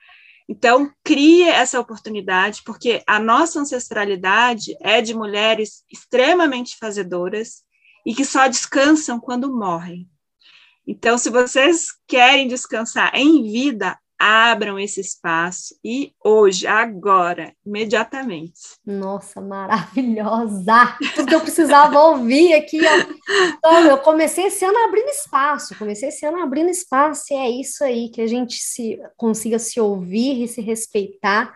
Então, 0.48 0.92
crie 1.02 1.42
essa 1.42 1.80
oportunidade, 1.80 2.62
porque 2.64 3.02
a 3.06 3.18
nossa 3.18 3.60
ancestralidade 3.60 4.76
é 4.80 5.02
de 5.02 5.12
mulheres 5.12 5.84
extremamente 5.90 6.76
fazedoras 6.78 7.64
e 8.06 8.14
que 8.14 8.24
só 8.24 8.46
descansam 8.46 9.18
quando 9.18 9.52
morrem. 9.52 10.08
Então, 10.86 11.18
se 11.18 11.30
vocês 11.30 11.88
querem 12.06 12.46
descansar 12.46 13.10
em 13.14 13.42
vida, 13.42 13.98
abram 14.18 14.78
esse 14.78 15.00
espaço 15.00 15.78
e 15.84 16.12
hoje, 16.24 16.66
agora, 16.66 17.54
imediatamente. 17.64 18.60
Nossa, 18.84 19.40
maravilhosa! 19.40 20.96
Tudo 21.14 21.28
que 21.28 21.34
eu 21.34 21.40
precisava 21.40 21.98
ouvir 21.98 22.54
aqui. 22.54 22.80
Ó. 22.80 23.14
Então, 23.58 23.80
eu 23.86 23.98
comecei 23.98 24.46
esse 24.46 24.64
ano 24.64 24.78
abrindo 24.84 25.08
espaço, 25.08 25.76
comecei 25.76 26.08
esse 26.08 26.24
ano 26.24 26.42
abrindo 26.42 26.70
espaço, 26.70 27.24
e 27.32 27.36
é 27.36 27.50
isso 27.50 27.84
aí, 27.84 28.08
que 28.08 28.20
a 28.20 28.26
gente 28.26 28.56
se 28.56 29.00
consiga 29.16 29.58
se 29.58 29.80
ouvir 29.80 30.42
e 30.42 30.48
se 30.48 30.60
respeitar 30.60 31.54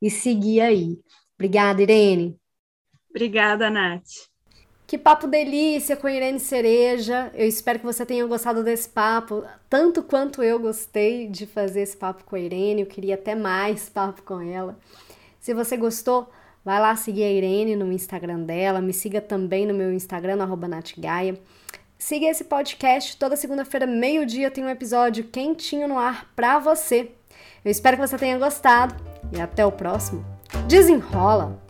e 0.00 0.10
seguir 0.10 0.60
aí. 0.60 0.98
Obrigada, 1.34 1.82
Irene. 1.82 2.36
Obrigada, 3.10 3.70
Nath. 3.70 4.29
Que 4.90 4.98
papo 4.98 5.28
delícia 5.28 5.94
com 5.94 6.08
Irene 6.08 6.40
Cereja. 6.40 7.30
Eu 7.34 7.46
espero 7.46 7.78
que 7.78 7.86
você 7.86 8.04
tenha 8.04 8.26
gostado 8.26 8.64
desse 8.64 8.88
papo, 8.88 9.44
tanto 9.68 10.02
quanto 10.02 10.42
eu 10.42 10.58
gostei 10.58 11.28
de 11.28 11.46
fazer 11.46 11.82
esse 11.82 11.96
papo 11.96 12.24
com 12.24 12.34
a 12.34 12.40
Irene. 12.40 12.80
Eu 12.80 12.88
queria 12.88 13.14
até 13.14 13.36
mais 13.36 13.88
papo 13.88 14.20
com 14.22 14.40
ela. 14.40 14.76
Se 15.38 15.54
você 15.54 15.76
gostou, 15.76 16.28
vai 16.64 16.80
lá 16.80 16.96
seguir 16.96 17.22
a 17.22 17.30
Irene 17.30 17.76
no 17.76 17.92
Instagram 17.92 18.40
dela. 18.40 18.80
Me 18.80 18.92
siga 18.92 19.20
também 19.20 19.64
no 19.64 19.72
meu 19.72 19.92
Instagram, 19.92 20.44
no 20.44 20.56
Natgaia. 20.56 21.38
Siga 21.96 22.26
esse 22.26 22.42
podcast. 22.42 23.16
Toda 23.16 23.36
segunda-feira, 23.36 23.86
meio-dia, 23.86 24.50
tem 24.50 24.64
um 24.64 24.68
episódio 24.68 25.22
quentinho 25.22 25.86
no 25.86 26.00
ar 26.00 26.28
pra 26.34 26.58
você. 26.58 27.12
Eu 27.64 27.70
espero 27.70 27.96
que 27.96 28.08
você 28.08 28.18
tenha 28.18 28.36
gostado 28.40 28.96
e 29.32 29.40
até 29.40 29.64
o 29.64 29.70
próximo. 29.70 30.26
Desenrola! 30.66 31.69